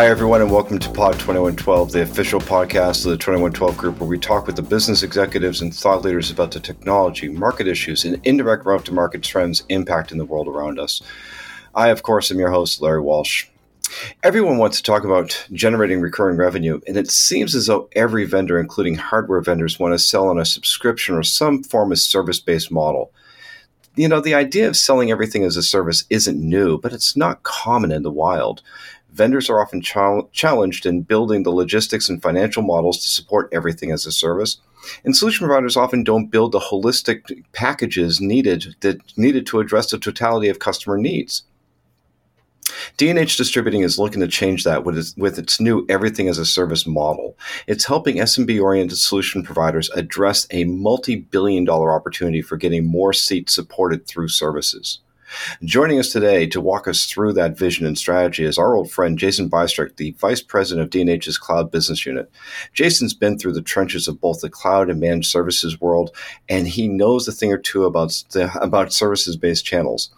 Hi, 0.00 0.06
everyone, 0.08 0.40
and 0.40 0.50
welcome 0.50 0.78
to 0.78 0.88
Pod 0.88 1.12
2112, 1.18 1.92
the 1.92 2.00
official 2.00 2.40
podcast 2.40 3.04
of 3.04 3.10
the 3.10 3.18
2112 3.18 3.76
Group, 3.76 4.00
where 4.00 4.08
we 4.08 4.18
talk 4.18 4.46
with 4.46 4.56
the 4.56 4.62
business 4.62 5.02
executives 5.02 5.60
and 5.60 5.74
thought 5.74 6.00
leaders 6.00 6.30
about 6.30 6.52
the 6.52 6.58
technology, 6.58 7.28
market 7.28 7.66
issues, 7.66 8.06
and 8.06 8.18
indirect 8.24 8.64
route 8.64 8.86
to 8.86 8.94
market 8.94 9.22
trends 9.22 9.60
impacting 9.68 10.16
the 10.16 10.24
world 10.24 10.48
around 10.48 10.80
us. 10.80 11.02
I, 11.74 11.88
of 11.88 12.02
course, 12.02 12.30
am 12.30 12.38
your 12.38 12.50
host, 12.50 12.80
Larry 12.80 13.02
Walsh. 13.02 13.46
Everyone 14.22 14.56
wants 14.56 14.78
to 14.78 14.82
talk 14.82 15.04
about 15.04 15.46
generating 15.52 16.00
recurring 16.00 16.38
revenue, 16.38 16.80
and 16.86 16.96
it 16.96 17.10
seems 17.10 17.54
as 17.54 17.66
though 17.66 17.90
every 17.92 18.24
vendor, 18.24 18.58
including 18.58 18.94
hardware 18.94 19.42
vendors, 19.42 19.78
want 19.78 19.92
to 19.92 19.98
sell 19.98 20.28
on 20.28 20.38
a 20.38 20.46
subscription 20.46 21.14
or 21.14 21.22
some 21.22 21.62
form 21.62 21.92
of 21.92 21.98
service 21.98 22.40
based 22.40 22.70
model. 22.70 23.12
You 23.96 24.08
know, 24.08 24.20
the 24.20 24.34
idea 24.34 24.66
of 24.66 24.78
selling 24.78 25.10
everything 25.10 25.44
as 25.44 25.58
a 25.58 25.62
service 25.62 26.04
isn't 26.08 26.40
new, 26.40 26.78
but 26.78 26.94
it's 26.94 27.18
not 27.18 27.42
common 27.42 27.92
in 27.92 28.02
the 28.02 28.10
wild 28.10 28.62
vendors 29.12 29.50
are 29.50 29.60
often 29.60 29.82
challenged 29.82 30.86
in 30.86 31.02
building 31.02 31.42
the 31.42 31.50
logistics 31.50 32.08
and 32.08 32.22
financial 32.22 32.62
models 32.62 32.98
to 33.02 33.10
support 33.10 33.48
everything 33.52 33.90
as 33.90 34.06
a 34.06 34.12
service. 34.12 34.58
And 35.04 35.16
solution 35.16 35.46
providers 35.46 35.76
often 35.76 36.04
don't 36.04 36.30
build 36.30 36.52
the 36.52 36.58
holistic 36.58 37.44
packages 37.52 38.20
needed 38.20 38.76
that 38.80 38.98
needed 39.16 39.46
to 39.46 39.60
address 39.60 39.90
the 39.90 39.98
totality 39.98 40.48
of 40.48 40.58
customer 40.58 40.96
needs. 40.96 41.42
D&H 42.96 43.36
Distributing 43.36 43.82
is 43.82 43.98
looking 43.98 44.20
to 44.20 44.28
change 44.28 44.64
that 44.64 44.84
with 44.84 44.96
its, 44.96 45.16
with 45.16 45.38
its 45.38 45.60
new 45.60 45.84
everything 45.88 46.28
as 46.28 46.38
a 46.38 46.46
service 46.46 46.86
model. 46.86 47.36
It's 47.66 47.86
helping 47.86 48.16
SMB 48.16 48.62
oriented 48.62 48.98
solution 48.98 49.42
providers 49.42 49.90
address 49.90 50.46
a 50.50 50.64
multi 50.64 51.16
billion 51.16 51.64
dollar 51.64 51.92
opportunity 51.92 52.42
for 52.42 52.56
getting 52.56 52.86
more 52.86 53.12
seats 53.12 53.54
supported 53.54 54.06
through 54.06 54.28
services. 54.28 55.00
Joining 55.62 55.98
us 55.98 56.10
today 56.10 56.46
to 56.48 56.60
walk 56.60 56.88
us 56.88 57.04
through 57.04 57.32
that 57.34 57.56
vision 57.56 57.86
and 57.86 57.96
strategy 57.96 58.44
is 58.44 58.58
our 58.58 58.74
old 58.74 58.90
friend 58.90 59.18
Jason 59.18 59.48
Bystrak, 59.48 59.96
the 59.96 60.12
Vice 60.12 60.42
President 60.42 60.84
of 60.84 60.90
D&H's 60.90 61.38
Cloud 61.38 61.70
Business 61.70 62.04
Unit. 62.04 62.30
Jason's 62.72 63.14
been 63.14 63.38
through 63.38 63.52
the 63.52 63.62
trenches 63.62 64.08
of 64.08 64.20
both 64.20 64.40
the 64.40 64.50
cloud 64.50 64.90
and 64.90 65.00
managed 65.00 65.30
services 65.30 65.80
world, 65.80 66.14
and 66.48 66.68
he 66.68 66.88
knows 66.88 67.26
a 67.28 67.32
thing 67.32 67.52
or 67.52 67.58
two 67.58 67.84
about, 67.84 68.22
about 68.60 68.92
services-based 68.92 69.64
channels. 69.64 70.10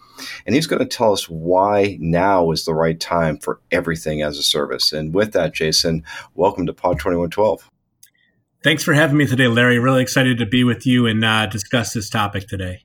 And 0.45 0.55
he's 0.55 0.67
going 0.67 0.79
to 0.79 0.85
tell 0.85 1.13
us 1.13 1.29
why 1.29 1.97
now 1.99 2.51
is 2.51 2.65
the 2.65 2.73
right 2.73 2.99
time 2.99 3.37
for 3.37 3.59
everything 3.71 4.21
as 4.21 4.37
a 4.37 4.43
service. 4.43 4.93
And 4.93 5.13
with 5.13 5.33
that, 5.33 5.53
Jason, 5.53 6.03
welcome 6.35 6.65
to 6.65 6.73
Pod 6.73 6.99
2112. 6.99 7.69
Thanks 8.63 8.83
for 8.83 8.93
having 8.93 9.17
me 9.17 9.25
today, 9.25 9.47
Larry. 9.47 9.79
Really 9.79 10.01
excited 10.01 10.37
to 10.37 10.45
be 10.45 10.63
with 10.63 10.85
you 10.87 11.05
and 11.05 11.23
uh, 11.25 11.47
discuss 11.47 11.93
this 11.93 12.09
topic 12.09 12.47
today. 12.47 12.83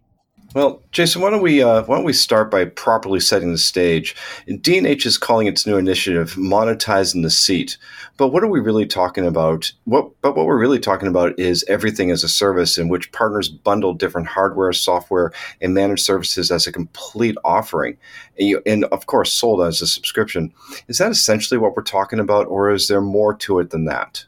Well, 0.58 0.82
Jason, 0.90 1.22
why 1.22 1.30
don't 1.30 1.40
we 1.40 1.62
uh, 1.62 1.84
why 1.84 1.94
don't 1.94 2.04
we 2.04 2.12
start 2.12 2.50
by 2.50 2.64
properly 2.64 3.20
setting 3.20 3.52
the 3.52 3.58
stage? 3.58 4.16
D&H 4.60 5.06
is 5.06 5.16
calling 5.16 5.46
its 5.46 5.68
new 5.68 5.76
initiative 5.76 6.34
"monetizing 6.34 7.22
the 7.22 7.30
seat," 7.30 7.78
but 8.16 8.30
what 8.30 8.42
are 8.42 8.48
we 8.48 8.58
really 8.58 8.84
talking 8.84 9.24
about? 9.24 9.70
What 9.84 10.10
but 10.20 10.34
what 10.34 10.46
we're 10.46 10.58
really 10.58 10.80
talking 10.80 11.06
about 11.06 11.38
is 11.38 11.64
everything 11.68 12.10
as 12.10 12.24
a 12.24 12.28
service, 12.28 12.76
in 12.76 12.88
which 12.88 13.12
partners 13.12 13.48
bundle 13.48 13.94
different 13.94 14.26
hardware, 14.26 14.72
software, 14.72 15.30
and 15.60 15.74
managed 15.74 16.04
services 16.04 16.50
as 16.50 16.66
a 16.66 16.72
complete 16.72 17.36
offering, 17.44 17.96
and, 18.36 18.48
you, 18.48 18.62
and 18.66 18.84
of 18.86 19.06
course 19.06 19.30
sold 19.32 19.62
as 19.62 19.80
a 19.80 19.86
subscription. 19.86 20.52
Is 20.88 20.98
that 20.98 21.12
essentially 21.12 21.58
what 21.58 21.76
we're 21.76 21.84
talking 21.84 22.18
about, 22.18 22.48
or 22.48 22.72
is 22.72 22.88
there 22.88 23.00
more 23.00 23.32
to 23.36 23.60
it 23.60 23.70
than 23.70 23.84
that? 23.84 24.24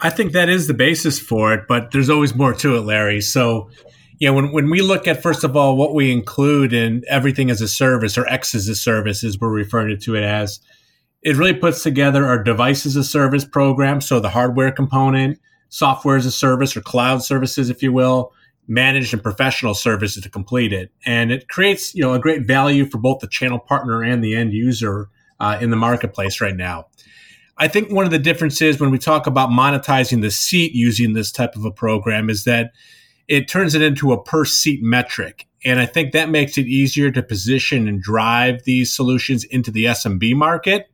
I 0.00 0.10
think 0.10 0.30
that 0.30 0.48
is 0.48 0.68
the 0.68 0.74
basis 0.74 1.18
for 1.18 1.52
it, 1.52 1.66
but 1.66 1.90
there's 1.90 2.08
always 2.08 2.36
more 2.36 2.54
to 2.54 2.76
it, 2.76 2.82
Larry. 2.82 3.20
So 3.20 3.68
yeah, 4.20 4.30
when, 4.30 4.52
when 4.52 4.68
we 4.68 4.82
look 4.82 5.08
at, 5.08 5.22
first 5.22 5.44
of 5.44 5.56
all, 5.56 5.76
what 5.76 5.94
we 5.94 6.12
include 6.12 6.74
in 6.74 7.02
everything 7.08 7.50
as 7.50 7.62
a 7.62 7.68
service 7.68 8.18
or 8.18 8.26
X 8.28 8.54
as 8.54 8.68
a 8.68 8.74
service, 8.74 9.24
as 9.24 9.40
we're 9.40 9.48
referring 9.48 9.98
to 9.98 10.14
it 10.14 10.22
as, 10.22 10.60
it 11.22 11.36
really 11.36 11.54
puts 11.54 11.82
together 11.82 12.26
our 12.26 12.42
device 12.42 12.84
as 12.84 12.96
a 12.96 13.04
service 13.04 13.46
program. 13.46 14.02
So 14.02 14.20
the 14.20 14.28
hardware 14.28 14.72
component, 14.72 15.40
software 15.70 16.16
as 16.16 16.26
a 16.26 16.30
service 16.30 16.76
or 16.76 16.82
cloud 16.82 17.22
services, 17.22 17.70
if 17.70 17.82
you 17.82 17.94
will, 17.94 18.34
managed 18.68 19.14
and 19.14 19.22
professional 19.22 19.72
services 19.72 20.22
to 20.22 20.28
complete 20.28 20.74
it. 20.74 20.92
And 21.06 21.32
it 21.32 21.48
creates, 21.48 21.94
you 21.94 22.02
know, 22.02 22.12
a 22.12 22.18
great 22.18 22.46
value 22.46 22.84
for 22.84 22.98
both 22.98 23.20
the 23.20 23.26
channel 23.26 23.58
partner 23.58 24.02
and 24.02 24.22
the 24.22 24.36
end 24.36 24.52
user 24.52 25.08
uh, 25.40 25.56
in 25.62 25.70
the 25.70 25.76
marketplace 25.76 26.42
right 26.42 26.54
now. 26.54 26.88
I 27.56 27.68
think 27.68 27.90
one 27.90 28.04
of 28.04 28.10
the 28.10 28.18
differences 28.18 28.78
when 28.80 28.90
we 28.90 28.98
talk 28.98 29.26
about 29.26 29.48
monetizing 29.48 30.20
the 30.20 30.30
seat 30.30 30.72
using 30.72 31.14
this 31.14 31.32
type 31.32 31.56
of 31.56 31.64
a 31.64 31.70
program 31.70 32.28
is 32.28 32.44
that 32.44 32.72
it 33.30 33.46
turns 33.46 33.76
it 33.76 33.80
into 33.80 34.12
a 34.12 34.20
per 34.20 34.44
seat 34.44 34.82
metric. 34.82 35.46
And 35.64 35.78
I 35.78 35.86
think 35.86 36.12
that 36.12 36.30
makes 36.30 36.58
it 36.58 36.66
easier 36.66 37.12
to 37.12 37.22
position 37.22 37.86
and 37.86 38.02
drive 38.02 38.64
these 38.64 38.92
solutions 38.92 39.44
into 39.44 39.70
the 39.70 39.84
SMB 39.84 40.34
market. 40.34 40.90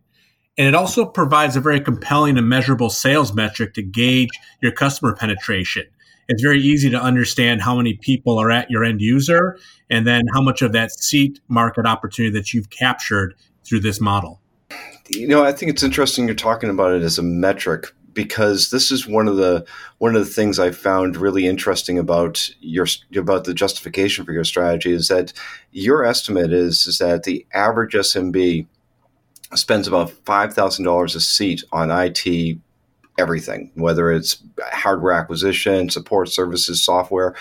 And 0.58 0.66
it 0.66 0.74
also 0.74 1.06
provides 1.06 1.56
a 1.56 1.60
very 1.60 1.80
compelling 1.80 2.36
and 2.36 2.46
measurable 2.46 2.90
sales 2.90 3.32
metric 3.34 3.72
to 3.74 3.82
gauge 3.82 4.28
your 4.60 4.70
customer 4.70 5.14
penetration. 5.14 5.84
It's 6.28 6.42
very 6.42 6.60
easy 6.60 6.90
to 6.90 7.00
understand 7.00 7.62
how 7.62 7.76
many 7.76 7.94
people 7.94 8.38
are 8.38 8.50
at 8.50 8.70
your 8.70 8.84
end 8.84 9.00
user 9.00 9.58
and 9.88 10.06
then 10.06 10.22
how 10.34 10.42
much 10.42 10.60
of 10.60 10.72
that 10.72 10.92
seat 10.92 11.40
market 11.48 11.86
opportunity 11.86 12.36
that 12.38 12.52
you've 12.52 12.68
captured 12.68 13.34
through 13.64 13.80
this 13.80 13.98
model. 13.98 14.42
You 15.08 15.28
know, 15.28 15.42
I 15.42 15.52
think 15.52 15.70
it's 15.70 15.82
interesting 15.82 16.26
you're 16.26 16.34
talking 16.34 16.68
about 16.68 16.92
it 16.92 17.02
as 17.02 17.16
a 17.16 17.22
metric 17.22 17.94
because 18.16 18.70
this 18.70 18.90
is 18.90 19.06
one 19.06 19.28
of 19.28 19.36
the 19.36 19.64
one 19.98 20.16
of 20.16 20.24
the 20.24 20.32
things 20.32 20.58
I 20.58 20.72
found 20.72 21.16
really 21.16 21.46
interesting 21.46 21.98
about 21.98 22.50
your 22.60 22.86
about 23.14 23.44
the 23.44 23.54
justification 23.54 24.24
for 24.24 24.32
your 24.32 24.42
strategy 24.42 24.90
is 24.90 25.06
that 25.06 25.32
your 25.70 26.04
estimate 26.04 26.52
is 26.52 26.86
is 26.86 26.98
that 26.98 27.22
the 27.22 27.46
average 27.52 27.92
SMB 27.92 28.66
spends 29.54 29.86
about 29.86 30.10
five 30.10 30.54
thousand 30.54 30.86
dollars 30.86 31.14
a 31.14 31.20
seat 31.20 31.62
on 31.70 31.90
IT 31.92 32.58
everything, 33.18 33.70
whether 33.74 34.10
it's 34.10 34.42
hardware 34.60 35.12
acquisition, 35.12 35.88
support 35.88 36.28
services, 36.28 36.82
software 36.82 37.34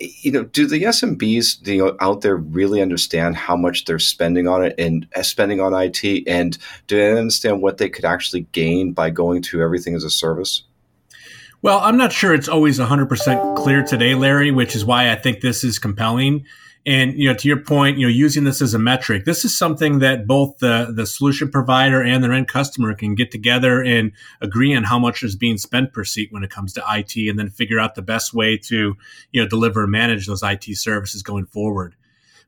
you 0.00 0.32
know, 0.32 0.44
do 0.44 0.66
the 0.66 0.82
SMBs 0.82 1.66
you 1.66 1.84
know, 1.84 1.96
out 2.00 2.22
there 2.22 2.36
really 2.36 2.80
understand 2.80 3.36
how 3.36 3.56
much 3.56 3.84
they're 3.84 3.98
spending 3.98 4.48
on 4.48 4.64
it 4.64 4.74
and 4.78 5.06
uh, 5.14 5.22
spending 5.22 5.60
on 5.60 5.74
IT, 5.74 6.24
and 6.26 6.58
do 6.86 6.96
they 6.96 7.18
understand 7.18 7.62
what 7.62 7.78
they 7.78 7.88
could 7.88 8.04
actually 8.04 8.42
gain 8.52 8.92
by 8.92 9.10
going 9.10 9.42
to 9.42 9.62
everything 9.62 9.94
as 9.94 10.04
a 10.04 10.10
service? 10.10 10.64
Well, 11.60 11.78
I'm 11.78 11.96
not 11.96 12.12
sure 12.12 12.34
it's 12.34 12.48
always 12.48 12.80
100% 12.80 13.56
clear 13.56 13.84
today, 13.84 14.14
Larry, 14.16 14.50
which 14.50 14.74
is 14.74 14.84
why 14.84 15.12
I 15.12 15.14
think 15.14 15.40
this 15.40 15.62
is 15.62 15.78
compelling. 15.78 16.44
And 16.84 17.16
you 17.16 17.28
know, 17.28 17.34
to 17.34 17.46
your 17.46 17.60
point, 17.60 17.98
you 17.98 18.06
know, 18.06 18.10
using 18.10 18.42
this 18.42 18.60
as 18.60 18.74
a 18.74 18.78
metric, 18.78 19.24
this 19.24 19.44
is 19.44 19.56
something 19.56 20.00
that 20.00 20.26
both 20.26 20.58
the 20.58 20.92
the 20.94 21.06
solution 21.06 21.48
provider 21.48 22.02
and 22.02 22.24
their 22.24 22.32
end 22.32 22.48
customer 22.48 22.92
can 22.92 23.14
get 23.14 23.30
together 23.30 23.80
and 23.80 24.10
agree 24.40 24.74
on 24.74 24.82
how 24.82 24.98
much 24.98 25.22
is 25.22 25.36
being 25.36 25.58
spent 25.58 25.92
per 25.92 26.02
seat 26.02 26.32
when 26.32 26.42
it 26.42 26.50
comes 26.50 26.72
to 26.72 26.82
IT, 26.88 27.16
and 27.28 27.38
then 27.38 27.50
figure 27.50 27.78
out 27.78 27.94
the 27.94 28.02
best 28.02 28.34
way 28.34 28.56
to 28.56 28.96
you 29.30 29.42
know 29.42 29.46
deliver 29.46 29.84
and 29.84 29.92
manage 29.92 30.26
those 30.26 30.42
IT 30.42 30.64
services 30.76 31.22
going 31.22 31.46
forward. 31.46 31.94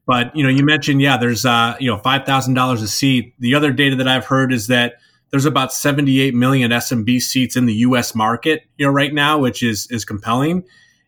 But 0.05 0.35
you 0.35 0.43
know, 0.43 0.51
you 0.51 0.65
mentioned 0.65 1.01
yeah, 1.01 1.17
there's 1.17 1.47
uh, 1.47 1.77
you 1.79 1.89
know 1.89 1.99
five 1.99 2.27
thousand 2.27 2.55
dollars 2.55 2.83
a 2.83 2.89
seat. 2.89 3.35
The 3.39 3.55
other 3.55 3.71
data 3.71 3.95
that 3.97 4.09
I've 4.09 4.27
heard 4.27 4.53
is 4.53 4.67
that 4.67 4.95
there's 5.31 5.47
about 5.47 5.73
78 5.73 6.33
million 6.33 6.71
SMB 6.71 7.21
seats 7.21 7.57
in 7.57 7.67
the 7.67 7.75
U.S. 7.75 8.15
market, 8.15 8.63
you 8.79 8.87
know, 8.87 8.93
right 8.93 9.13
now, 9.13 9.39
which 9.39 9.65
is 9.65 9.89
is 9.91 10.05
compelling. 10.05 10.65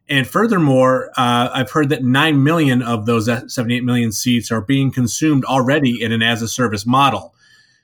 And 0.09 0.27
furthermore, 0.27 1.11
uh, 1.17 1.51
I've 1.53 1.71
heard 1.71 1.89
that 1.89 2.05
9 2.05 2.43
million 2.43 2.83
of 2.83 3.07
those 3.07 3.27
78 3.27 3.83
million 3.83 4.13
seats 4.13 4.53
are 4.53 4.61
being 4.61 4.93
consumed 4.93 5.45
already 5.45 6.01
in 6.03 6.13
an 6.13 6.23
as 6.23 6.43
a 6.43 6.49
service 6.49 6.87
model. 6.87 7.35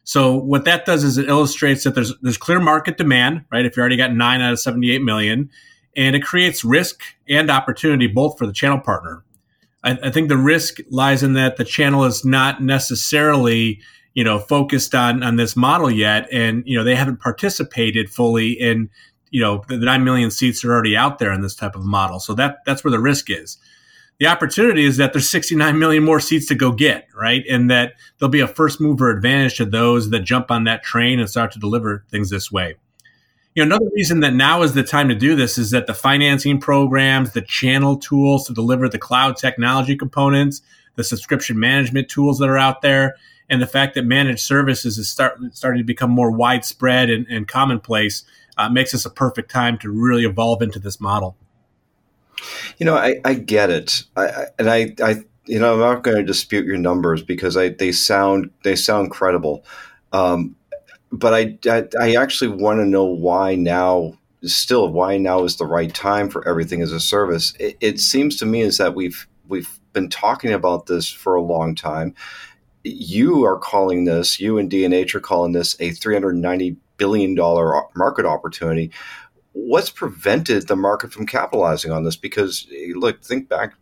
So 0.05 0.37
what 0.37 0.65
that 0.65 0.85
does 0.85 1.05
is 1.05 1.19
it 1.19 1.29
illustrates 1.29 1.85
that 1.85 1.95
there's 1.95 2.13
there's 2.23 2.37
clear 2.37 2.61
market 2.61 2.97
demand, 2.97 3.45
right? 3.53 3.65
If 3.65 3.77
you 3.77 3.81
already 3.81 3.97
got 3.97 4.13
9 4.13 4.41
out 4.41 4.53
of 4.53 4.61
78 4.61 5.03
million, 5.03 5.51
and 5.97 6.17
it 6.17 6.25
creates 6.25 6.65
risk 6.65 7.03
and 7.29 7.51
opportunity 7.51 8.07
both 8.07 8.39
for 8.39 8.47
the 8.47 8.53
channel 8.53 8.81
partner. 8.81 9.25
I, 9.85 9.99
I 10.05 10.11
think 10.11 10.29
the 10.29 10.37
risk 10.37 10.79
lies 10.91 11.23
in 11.23 11.35
that 11.35 11.57
the 11.57 11.65
channel 11.65 12.05
is 12.05 12.25
not 12.25 12.63
necessarily 12.63 13.81
you 14.15 14.25
know 14.25 14.39
focused 14.39 14.95
on 14.95 15.23
on 15.23 15.37
this 15.37 15.57
model 15.57 15.91
yet 15.91 16.29
and 16.31 16.63
you 16.67 16.77
know 16.77 16.85
they 16.85 16.95
haven't 16.95 17.21
participated 17.21 18.11
fully 18.11 18.53
in 18.53 18.91
you 19.33 19.41
know 19.41 19.65
the, 19.67 19.79
9 19.79 20.05
million 20.05 20.31
seats 20.31 20.65
are 20.65 20.73
already 20.73 20.97
out 20.97 21.19
there 21.19 21.33
in 21.33 21.41
this 21.41 21.57
type 21.57 21.75
of 21.75 21.85
model. 21.85 22.21
So 22.21 22.35
that 22.35 22.59
that's 22.65 22.85
where 22.85 22.93
the 22.93 23.01
risk 23.01 23.31
is. 23.31 23.59
The 24.21 24.29
opportunity 24.29 24.85
is 24.85 24.99
that 24.99 25.13
there's 25.13 25.29
69 25.29 25.79
million 25.79 26.05
more 26.05 26.21
seats 26.21 26.47
to 26.47 26.55
go 26.55 26.71
get 26.71 27.09
right? 27.17 27.43
And 27.51 27.71
that 27.71 27.95
there'll 28.19 28.31
be 28.31 28.41
a 28.41 28.47
first 28.47 28.81
mover 28.81 29.11
advantage 29.11 29.57
to 29.57 29.65
those 29.65 30.11
that 30.11 30.21
jump 30.21 30.51
on 30.51 30.65
that 30.65 30.85
train 30.85 31.19
and 31.19 31.29
start 31.29 31.51
to 31.53 31.59
deliver 31.59 32.05
things 32.11 32.31
this 32.31 32.53
way. 32.53 32.77
You 33.55 33.65
know 33.65 33.75
another 33.75 33.91
reason 33.95 34.21
that 34.21 34.35
now 34.35 34.63
is 34.63 34.75
the 34.75 34.83
time 34.83 35.09
to 35.09 35.15
do 35.15 35.35
this 35.35 35.59
is 35.59 35.73
that 35.73 35.87
the 35.87 35.95
financing 35.95 36.61
programs 36.61 37.33
the 37.33 37.43
channel 37.43 37.97
tools 37.97 38.47
to 38.47 38.55
deliver 38.55 38.89
the 38.89 38.99
cloud 38.99 39.37
technology 39.37 39.97
components 39.97 40.63
the 40.95 41.05
subscription 41.05 41.59
management 41.59 42.09
tools 42.09 42.39
that 42.39 42.49
are 42.49 42.59
out 42.59 42.83
there 42.83 43.17
and 43.49 43.61
the 43.61 43.67
fact 43.67 43.95
that 43.95 44.05
managed 44.05 44.41
services 44.41 44.99
is 44.99 45.09
start, 45.11 45.39
starting 45.53 45.79
to 45.79 45.85
become 45.85 46.11
more 46.11 46.31
widespread 46.31 47.11
and, 47.11 47.27
and 47.29 47.49
commonplace 47.49 48.25
uh, 48.57 48.69
makes 48.69 48.93
this 48.93 49.05
a 49.07 49.11
perfect 49.11 49.51
time 49.51 49.79
to 49.79 49.91
really 49.91 50.25
evolve 50.25 50.63
into 50.63 50.79
this 50.79 51.01
model. 51.01 51.37
You 52.79 52.87
know, 52.87 52.97
I, 52.97 53.21
I 53.25 53.35
get 53.35 53.71
it, 53.71 54.05
I, 54.17 54.27
I, 54.27 54.47
and 54.59 54.71
I, 54.71 54.95
I, 55.03 55.25
you 55.47 55.59
know, 55.59 55.75
I'm 55.75 55.81
not 55.81 56.03
going 56.03 56.17
to 56.17 56.23
dispute 56.23 56.67
your 56.67 56.79
numbers 56.79 57.23
because 57.23 57.57
I, 57.57 57.71
they 57.71 57.93
sound 57.93 58.51
they 58.65 58.77
sound 58.77 59.11
credible. 59.11 59.65
Um, 60.13 60.57
but 61.11 61.35
I, 61.35 61.59
I, 61.71 61.85
I 62.01 62.15
actually 62.17 62.57
want 62.57 62.81
to 62.81 62.87
know 62.87 63.05
why 63.05 63.55
now. 63.55 64.15
Still, 64.45 64.89
why 64.89 65.19
now 65.19 65.45
is 65.45 65.55
the 65.55 65.67
right 65.67 65.95
time 65.95 66.29
for 66.29 66.47
everything 66.49 66.83
as 66.83 66.91
a 66.91 66.99
service? 66.99 67.55
It, 67.61 67.77
it 67.81 68.01
seems 68.01 68.39
to 68.39 68.47
me 68.47 68.63
is 68.63 68.77
that 68.79 68.97
we've 68.97 69.29
we've 69.47 69.79
been 69.93 70.09
talking 70.09 70.53
about 70.53 70.87
this 70.87 71.09
for 71.09 71.37
a 71.37 71.43
long 71.43 71.77
time. 71.77 72.15
You 72.83 73.45
are 73.45 73.57
calling 73.57 74.05
this, 74.05 74.41
you 74.41 74.59
and 74.59 74.69
D&H 74.69 75.15
are 75.15 75.21
calling 75.21 75.53
this 75.53 75.77
a 75.79 75.93
390 75.93 76.77
billion 77.03 77.35
dollar 77.35 77.83
market 77.97 78.25
opportunity. 78.25 78.93
What's 79.55 79.91
prevented 79.91 80.69
the 80.69 80.77
market 80.77 81.13
from 81.13 81.27
capitalizing 81.27 81.91
on 81.91 82.05
this? 82.05 82.15
Because 82.15 82.69
look, 82.95 83.23
think 83.25 83.49
back 83.49 83.75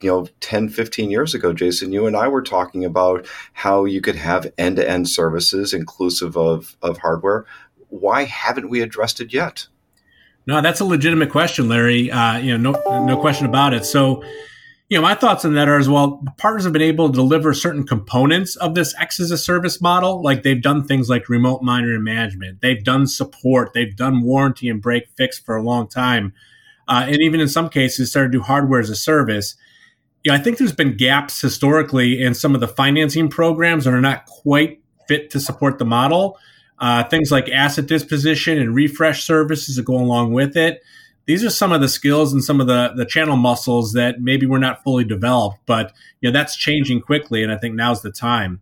you 0.00 0.08
know 0.08 0.26
10 0.40 0.70
15 0.70 1.10
years 1.10 1.34
ago 1.34 1.52
jason 1.52 1.92
you 1.92 2.06
and 2.06 2.16
i 2.16 2.26
were 2.26 2.40
talking 2.40 2.86
about 2.86 3.26
how 3.52 3.84
you 3.84 4.00
could 4.00 4.16
have 4.16 4.50
end-to-end 4.56 5.06
services 5.06 5.74
inclusive 5.74 6.38
of, 6.38 6.74
of 6.80 6.96
hardware 6.96 7.44
why 7.90 8.24
haven't 8.24 8.70
we 8.70 8.80
addressed 8.80 9.20
it 9.20 9.30
yet 9.30 9.66
no 10.46 10.62
that's 10.62 10.80
a 10.80 10.86
legitimate 10.86 11.30
question 11.30 11.68
larry 11.68 12.10
uh, 12.10 12.38
you 12.38 12.56
know 12.56 12.72
no, 12.72 13.04
no 13.04 13.20
question 13.20 13.44
about 13.44 13.74
it 13.74 13.84
so 13.84 14.24
you 14.90 14.98
know 14.98 15.02
my 15.02 15.14
thoughts 15.14 15.44
on 15.44 15.54
that 15.54 15.68
are 15.68 15.78
as 15.78 15.88
well 15.88 16.22
partners 16.36 16.64
have 16.64 16.72
been 16.72 16.82
able 16.82 17.08
to 17.08 17.14
deliver 17.14 17.54
certain 17.54 17.86
components 17.86 18.56
of 18.56 18.74
this 18.74 18.92
x 18.98 19.20
as 19.20 19.30
a 19.30 19.38
service 19.38 19.80
model. 19.80 20.20
Like 20.20 20.42
they've 20.42 20.60
done 20.60 20.84
things 20.84 21.08
like 21.08 21.28
remote 21.28 21.62
monitoring 21.62 22.02
management. 22.02 22.60
They've 22.60 22.82
done 22.82 23.06
support. 23.06 23.72
They've 23.72 23.96
done 23.96 24.22
warranty 24.22 24.68
and 24.68 24.82
break 24.82 25.08
fix 25.16 25.38
for 25.38 25.56
a 25.56 25.62
long 25.62 25.88
time. 25.88 26.34
Uh, 26.88 27.04
and 27.06 27.22
even 27.22 27.38
in 27.38 27.48
some 27.48 27.68
cases 27.68 28.10
started 28.10 28.32
to 28.32 28.38
do 28.38 28.42
hardware 28.42 28.80
as 28.80 28.90
a 28.90 28.96
service. 28.96 29.54
You 30.24 30.32
know, 30.32 30.38
I 30.38 30.40
think 30.40 30.58
there's 30.58 30.72
been 30.72 30.96
gaps 30.96 31.40
historically 31.40 32.20
in 32.20 32.34
some 32.34 32.56
of 32.56 32.60
the 32.60 32.68
financing 32.68 33.28
programs 33.28 33.84
that 33.84 33.94
are 33.94 34.00
not 34.00 34.26
quite 34.26 34.82
fit 35.06 35.30
to 35.30 35.40
support 35.40 35.78
the 35.78 35.84
model. 35.84 36.36
Uh, 36.80 37.04
things 37.04 37.30
like 37.30 37.48
asset 37.48 37.86
disposition 37.86 38.58
and 38.58 38.74
refresh 38.74 39.22
services 39.22 39.76
that 39.76 39.84
go 39.84 39.94
along 39.94 40.32
with 40.32 40.56
it. 40.56 40.82
These 41.30 41.44
are 41.44 41.50
some 41.50 41.70
of 41.70 41.80
the 41.80 41.88
skills 41.88 42.32
and 42.32 42.42
some 42.42 42.60
of 42.60 42.66
the, 42.66 42.92
the 42.96 43.04
channel 43.04 43.36
muscles 43.36 43.92
that 43.92 44.20
maybe 44.20 44.46
were 44.46 44.58
not 44.58 44.82
fully 44.82 45.04
developed, 45.04 45.58
but 45.64 45.92
you 46.20 46.28
know 46.28 46.32
that's 46.32 46.56
changing 46.56 47.02
quickly, 47.02 47.44
and 47.44 47.52
I 47.52 47.56
think 47.56 47.76
now's 47.76 48.02
the 48.02 48.10
time. 48.10 48.60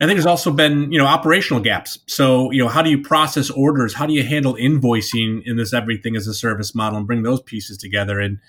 I 0.00 0.06
think 0.06 0.16
there's 0.16 0.26
also 0.26 0.50
been 0.50 0.90
you 0.90 0.98
know 0.98 1.06
operational 1.06 1.62
gaps. 1.62 2.00
So 2.08 2.50
you 2.50 2.60
know 2.60 2.66
how 2.66 2.82
do 2.82 2.90
you 2.90 3.00
process 3.02 3.50
orders? 3.50 3.94
How 3.94 4.06
do 4.06 4.14
you 4.14 4.24
handle 4.24 4.54
invoicing 4.56 5.42
in 5.44 5.56
this 5.56 5.72
everything 5.72 6.16
as 6.16 6.26
a 6.26 6.34
service 6.34 6.74
model 6.74 6.98
and 6.98 7.06
bring 7.06 7.22
those 7.22 7.40
pieces 7.40 7.78
together? 7.78 8.18
And 8.18 8.40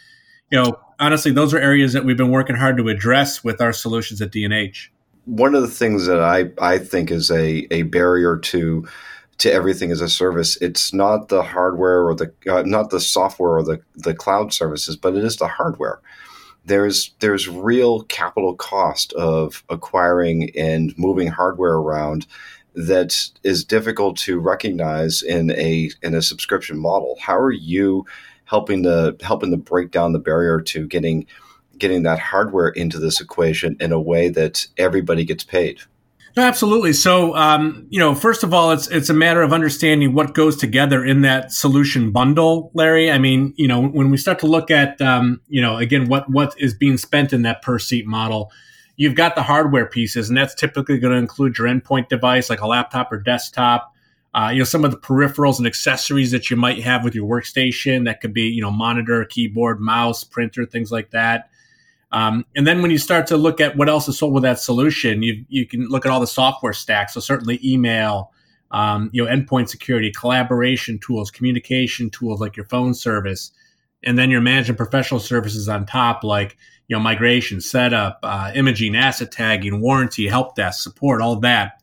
you 0.49 0.59
know, 0.59 0.79
honestly, 0.99 1.31
those 1.31 1.53
are 1.53 1.59
areas 1.59 1.93
that 1.93 2.05
we've 2.05 2.17
been 2.17 2.31
working 2.31 2.55
hard 2.55 2.77
to 2.77 2.89
address 2.89 3.43
with 3.43 3.61
our 3.61 3.71
solutions 3.71 4.19
at 4.19 4.31
D&H. 4.31 4.91
One 5.25 5.53
of 5.53 5.61
the 5.61 5.67
things 5.67 6.07
that 6.07 6.19
I, 6.19 6.49
I 6.59 6.79
think 6.79 7.11
is 7.11 7.29
a, 7.29 7.67
a 7.71 7.83
barrier 7.83 8.37
to 8.37 8.87
to 9.43 9.51
everything 9.51 9.91
as 9.91 9.99
a 9.99 10.07
service. 10.07 10.57
It's 10.61 10.93
not 10.93 11.27
the 11.27 11.43
hardware 11.43 12.07
or 12.07 12.15
the 12.15 12.33
uh, 12.49 12.63
not 12.65 12.89
the 12.91 13.01
software 13.01 13.57
or 13.57 13.63
the, 13.63 13.81
the 13.93 14.13
cloud 14.13 14.53
services, 14.53 14.95
but 14.95 15.15
it 15.15 15.23
is 15.23 15.35
the 15.35 15.49
hardware. 15.49 15.99
There's 16.65 17.13
there's 17.19 17.49
real 17.49 18.03
capital 18.03 18.55
cost 18.55 19.11
of 19.13 19.65
acquiring 19.69 20.49
and 20.57 20.97
moving 20.97 21.27
hardware 21.27 21.73
around 21.73 22.25
that 22.75 23.29
is 23.43 23.65
difficult 23.65 24.17
to 24.19 24.39
recognize 24.39 25.21
in 25.21 25.51
a 25.51 25.91
in 26.01 26.15
a 26.15 26.21
subscription 26.21 26.79
model. 26.79 27.17
How 27.21 27.37
are 27.37 27.51
you 27.51 28.05
helping 28.45 28.83
to 28.83 29.17
helping 29.21 29.51
to 29.51 29.57
break 29.57 29.91
down 29.91 30.13
the 30.13 30.19
barrier 30.19 30.61
to 30.61 30.87
getting 30.87 31.27
getting 31.77 32.03
that 32.03 32.19
hardware 32.19 32.69
into 32.69 32.97
this 32.97 33.19
equation 33.19 33.75
in 33.81 33.91
a 33.91 33.99
way 33.99 34.29
that 34.29 34.67
everybody 34.77 35.25
gets 35.25 35.43
paid. 35.43 35.81
Absolutely. 36.37 36.93
So, 36.93 37.35
um, 37.35 37.85
you 37.89 37.99
know, 37.99 38.15
first 38.15 38.43
of 38.43 38.53
all, 38.53 38.71
it's 38.71 38.87
it's 38.87 39.09
a 39.09 39.13
matter 39.13 39.41
of 39.41 39.53
understanding 39.53 40.13
what 40.13 40.33
goes 40.33 40.57
together 40.57 41.03
in 41.03 41.21
that 41.21 41.51
solution 41.51 42.11
bundle, 42.11 42.71
Larry. 42.73 43.11
I 43.11 43.17
mean, 43.17 43.53
you 43.57 43.67
know, 43.67 43.85
when 43.85 44.09
we 44.09 44.17
start 44.17 44.39
to 44.39 44.47
look 44.47 44.71
at, 44.71 45.01
um, 45.01 45.41
you 45.47 45.61
know, 45.61 45.77
again, 45.77 46.07
what 46.07 46.29
what 46.29 46.55
is 46.57 46.73
being 46.73 46.97
spent 46.97 47.33
in 47.33 47.43
that 47.43 47.61
per 47.61 47.77
seat 47.79 48.05
model, 48.05 48.51
you've 48.95 49.15
got 49.15 49.35
the 49.35 49.43
hardware 49.43 49.85
pieces, 49.85 50.29
and 50.29 50.37
that's 50.37 50.55
typically 50.55 50.97
going 50.97 51.13
to 51.13 51.19
include 51.19 51.57
your 51.57 51.67
endpoint 51.67 52.09
device, 52.09 52.49
like 52.49 52.61
a 52.61 52.67
laptop 52.67 53.11
or 53.11 53.17
desktop 53.17 53.93
uh, 54.35 54.49
you 54.51 54.59
know 54.59 54.65
some 54.65 54.83
of 54.83 54.91
the 54.91 54.97
peripherals 54.97 55.57
and 55.57 55.67
accessories 55.67 56.31
that 56.31 56.49
you 56.49 56.57
might 56.57 56.81
have 56.81 57.03
with 57.03 57.13
your 57.13 57.27
workstation 57.27 58.05
that 58.05 58.21
could 58.21 58.33
be 58.33 58.43
you 58.43 58.61
know 58.61 58.71
monitor 58.71 59.23
keyboard 59.25 59.79
mouse 59.79 60.23
printer 60.23 60.65
things 60.65 60.91
like 60.91 61.11
that 61.11 61.49
um, 62.13 62.45
and 62.55 62.65
then 62.65 62.81
when 62.81 62.91
you 62.91 62.97
start 62.97 63.27
to 63.27 63.37
look 63.37 63.59
at 63.59 63.75
what 63.75 63.89
else 63.89 64.07
is 64.07 64.17
sold 64.17 64.33
with 64.33 64.43
that 64.43 64.59
solution 64.59 65.21
you, 65.21 65.43
you 65.49 65.67
can 65.67 65.87
look 65.87 66.05
at 66.05 66.11
all 66.11 66.19
the 66.19 66.27
software 66.27 66.73
stacks 66.73 67.13
so 67.13 67.19
certainly 67.19 67.59
email 67.63 68.31
um, 68.71 69.09
you 69.13 69.23
know 69.23 69.31
endpoint 69.31 69.67
security 69.69 70.11
collaboration 70.11 70.99
tools 70.99 71.29
communication 71.29 72.09
tools 72.09 72.39
like 72.39 72.55
your 72.55 72.65
phone 72.65 72.93
service 72.93 73.51
and 74.03 74.17
then 74.17 74.29
your 74.29 74.41
management 74.41 74.77
professional 74.77 75.19
services 75.19 75.67
on 75.67 75.85
top 75.85 76.23
like 76.23 76.57
you 76.87 76.95
know 76.95 77.01
migration 77.01 77.59
setup 77.59 78.19
uh, 78.23 78.51
imaging 78.55 78.95
asset 78.95 79.31
tagging 79.31 79.81
warranty 79.81 80.27
help 80.27 80.55
desk 80.55 80.81
support 80.81 81.21
all 81.21 81.35
that 81.35 81.79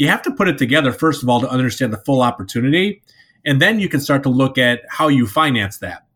you 0.00 0.08
have 0.08 0.22
to 0.22 0.30
put 0.30 0.48
it 0.48 0.56
together, 0.56 0.92
first 0.94 1.22
of 1.22 1.28
all, 1.28 1.42
to 1.42 1.50
understand 1.50 1.92
the 1.92 1.98
full 1.98 2.22
opportunity. 2.22 3.02
And 3.44 3.60
then 3.60 3.78
you 3.80 3.88
can 3.90 4.00
start 4.00 4.22
to 4.22 4.30
look 4.30 4.56
at 4.56 4.80
how 4.88 5.08
you 5.08 5.26
finance 5.26 5.76
that. 5.80 6.06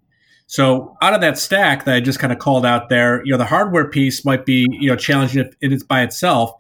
So 0.47 0.97
out 1.01 1.15
of 1.15 1.21
that 1.23 1.39
stack 1.39 1.85
that 1.85 1.95
I 1.95 2.01
just 2.01 2.19
kind 2.19 2.33
of 2.33 2.39
called 2.39 2.67
out 2.67 2.89
there, 2.89 3.25
you 3.25 3.33
know, 3.33 3.39
the 3.39 3.47
hardware 3.47 3.89
piece 3.89 4.25
might 4.25 4.45
be, 4.45 4.67
you 4.71 4.89
know, 4.89 4.97
challenging 4.97 5.45
if 5.45 5.55
it 5.61 5.73
is 5.73 5.83
by 5.83 6.03
itself. 6.03 6.53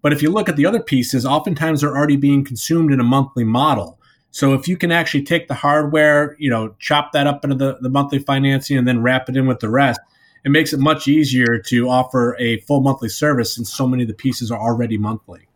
But 0.00 0.12
if 0.12 0.22
you 0.22 0.30
look 0.30 0.48
at 0.48 0.56
the 0.56 0.66
other 0.66 0.82
pieces, 0.82 1.26
oftentimes 1.26 1.80
they're 1.80 1.96
already 1.96 2.16
being 2.16 2.44
consumed 2.44 2.92
in 2.92 3.00
a 3.00 3.04
monthly 3.04 3.44
model. 3.44 3.98
So 4.30 4.54
if 4.54 4.66
you 4.66 4.76
can 4.76 4.90
actually 4.90 5.24
take 5.24 5.48
the 5.48 5.54
hardware, 5.54 6.36
you 6.38 6.50
know, 6.50 6.74
chop 6.78 7.12
that 7.12 7.26
up 7.26 7.44
into 7.44 7.56
the, 7.56 7.78
the 7.80 7.90
monthly 7.90 8.18
financing 8.18 8.78
and 8.78 8.88
then 8.88 9.02
wrap 9.02 9.28
it 9.28 9.36
in 9.36 9.46
with 9.46 9.60
the 9.60 9.68
rest, 9.68 10.00
it 10.44 10.50
makes 10.50 10.72
it 10.72 10.80
much 10.80 11.06
easier 11.06 11.58
to 11.66 11.88
offer 11.88 12.36
a 12.38 12.58
full 12.60 12.80
monthly 12.80 13.08
service 13.08 13.54
since 13.54 13.72
so 13.72 13.86
many 13.86 14.02
of 14.02 14.08
the 14.08 14.14
pieces 14.14 14.50
are 14.50 14.58
already 14.58 14.98
monthly. 14.98 15.46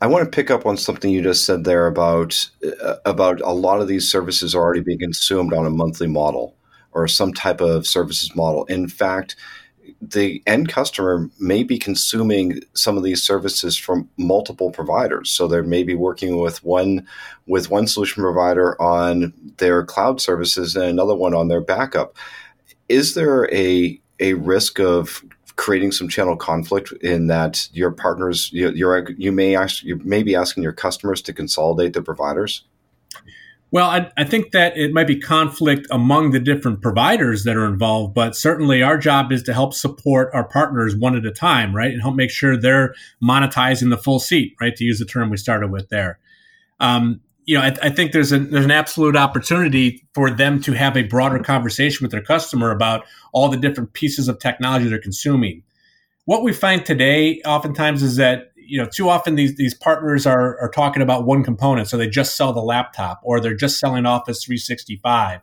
I 0.00 0.06
want 0.06 0.24
to 0.24 0.30
pick 0.30 0.50
up 0.50 0.64
on 0.64 0.76
something 0.76 1.10
you 1.10 1.22
just 1.22 1.44
said 1.44 1.64
there 1.64 1.86
about 1.86 2.48
uh, 2.82 2.96
about 3.04 3.40
a 3.40 3.52
lot 3.52 3.80
of 3.80 3.88
these 3.88 4.10
services 4.10 4.54
are 4.54 4.62
already 4.62 4.80
being 4.80 4.98
consumed 4.98 5.52
on 5.52 5.66
a 5.66 5.70
monthly 5.70 6.06
model 6.06 6.54
or 6.92 7.08
some 7.08 7.32
type 7.32 7.60
of 7.60 7.86
services 7.86 8.34
model. 8.34 8.64
In 8.66 8.88
fact, 8.88 9.36
the 10.00 10.42
end 10.46 10.68
customer 10.68 11.28
may 11.38 11.62
be 11.62 11.78
consuming 11.78 12.60
some 12.74 12.96
of 12.96 13.02
these 13.02 13.22
services 13.22 13.76
from 13.76 14.08
multiple 14.16 14.70
providers. 14.70 15.30
So 15.30 15.46
they 15.46 15.60
may 15.62 15.82
be 15.82 15.94
working 15.94 16.38
with 16.38 16.62
one 16.64 17.06
with 17.46 17.70
one 17.70 17.86
solution 17.86 18.22
provider 18.22 18.80
on 18.80 19.32
their 19.58 19.84
cloud 19.84 20.20
services 20.20 20.76
and 20.76 20.86
another 20.86 21.14
one 21.14 21.34
on 21.34 21.48
their 21.48 21.60
backup. 21.60 22.16
Is 22.88 23.14
there 23.14 23.52
a 23.52 24.00
a 24.20 24.34
risk 24.34 24.78
of 24.78 25.22
creating 25.56 25.92
some 25.92 26.08
channel 26.08 26.36
conflict 26.36 26.92
in 27.02 27.26
that 27.26 27.68
your 27.72 27.90
partners 27.90 28.50
you, 28.52 28.70
you 29.18 29.32
may 29.32 29.54
ask 29.54 29.82
you 29.82 29.96
may 30.04 30.22
be 30.22 30.34
asking 30.34 30.62
your 30.62 30.72
customers 30.72 31.20
to 31.22 31.32
consolidate 31.32 31.92
the 31.92 32.02
providers 32.02 32.64
well 33.72 33.90
I, 33.90 34.12
I, 34.16 34.22
think 34.22 34.52
that 34.52 34.76
it 34.76 34.92
might 34.92 35.08
be 35.08 35.18
conflict 35.18 35.88
among 35.90 36.30
the 36.30 36.38
different 36.38 36.80
providers 36.80 37.42
that 37.42 37.56
are 37.56 37.66
involved 37.66 38.14
but 38.14 38.36
certainly 38.36 38.82
our 38.82 38.96
job 38.96 39.32
is 39.32 39.42
to 39.44 39.52
help 39.52 39.74
support 39.74 40.30
our 40.32 40.44
partners 40.44 40.94
one 40.94 41.16
at 41.16 41.26
a 41.26 41.32
time 41.32 41.74
right? 41.74 41.90
And 41.90 42.00
help 42.00 42.14
make 42.14 42.30
sure 42.30 42.56
they're 42.56 42.94
monetizing 43.20 43.90
the 43.90 43.98
full 43.98 44.20
seat 44.20 44.54
right? 44.60 44.76
To 44.76 44.84
use 44.84 45.00
the 45.00 45.04
term 45.04 45.30
we 45.30 45.36
started 45.36 45.72
with 45.72 45.88
there. 45.88 46.20
Um, 46.78 47.20
you 47.44 47.58
know, 47.58 47.64
I, 47.64 47.76
I, 47.82 47.90
think 47.90 48.12
there's 48.12 48.32
an 48.32 48.50
there's 48.50 48.64
an 48.64 48.70
absolute 48.70 49.16
opportunity 49.16 50.06
for 50.14 50.30
them 50.30 50.60
to 50.62 50.72
have 50.72 50.96
a 50.96 51.02
broader 51.02 51.38
conversation 51.40 52.04
with 52.04 52.12
their 52.12 52.22
customer 52.22 52.70
about 52.70 53.04
all 53.32 53.48
the 53.48 53.56
different 53.56 53.92
pieces 53.94 54.28
of 54.28 54.38
technology 54.38 54.88
they're 54.88 55.00
consuming. 55.00 55.62
What 56.24 56.44
we 56.44 56.52
find 56.52 56.86
today, 56.86 57.40
oftentimes, 57.44 58.02
is 58.02 58.16
that 58.16 58.51
you 58.72 58.78
know 58.78 58.88
too 58.88 59.10
often 59.10 59.34
these 59.34 59.56
these 59.56 59.74
partners 59.74 60.24
are 60.24 60.58
are 60.58 60.70
talking 60.70 61.02
about 61.02 61.26
one 61.26 61.44
component, 61.44 61.88
so 61.88 61.98
they 61.98 62.08
just 62.08 62.38
sell 62.38 62.54
the 62.54 62.62
laptop, 62.62 63.20
or 63.22 63.38
they're 63.38 63.54
just 63.54 63.78
selling 63.78 64.06
Office 64.06 64.42
365, 64.42 65.40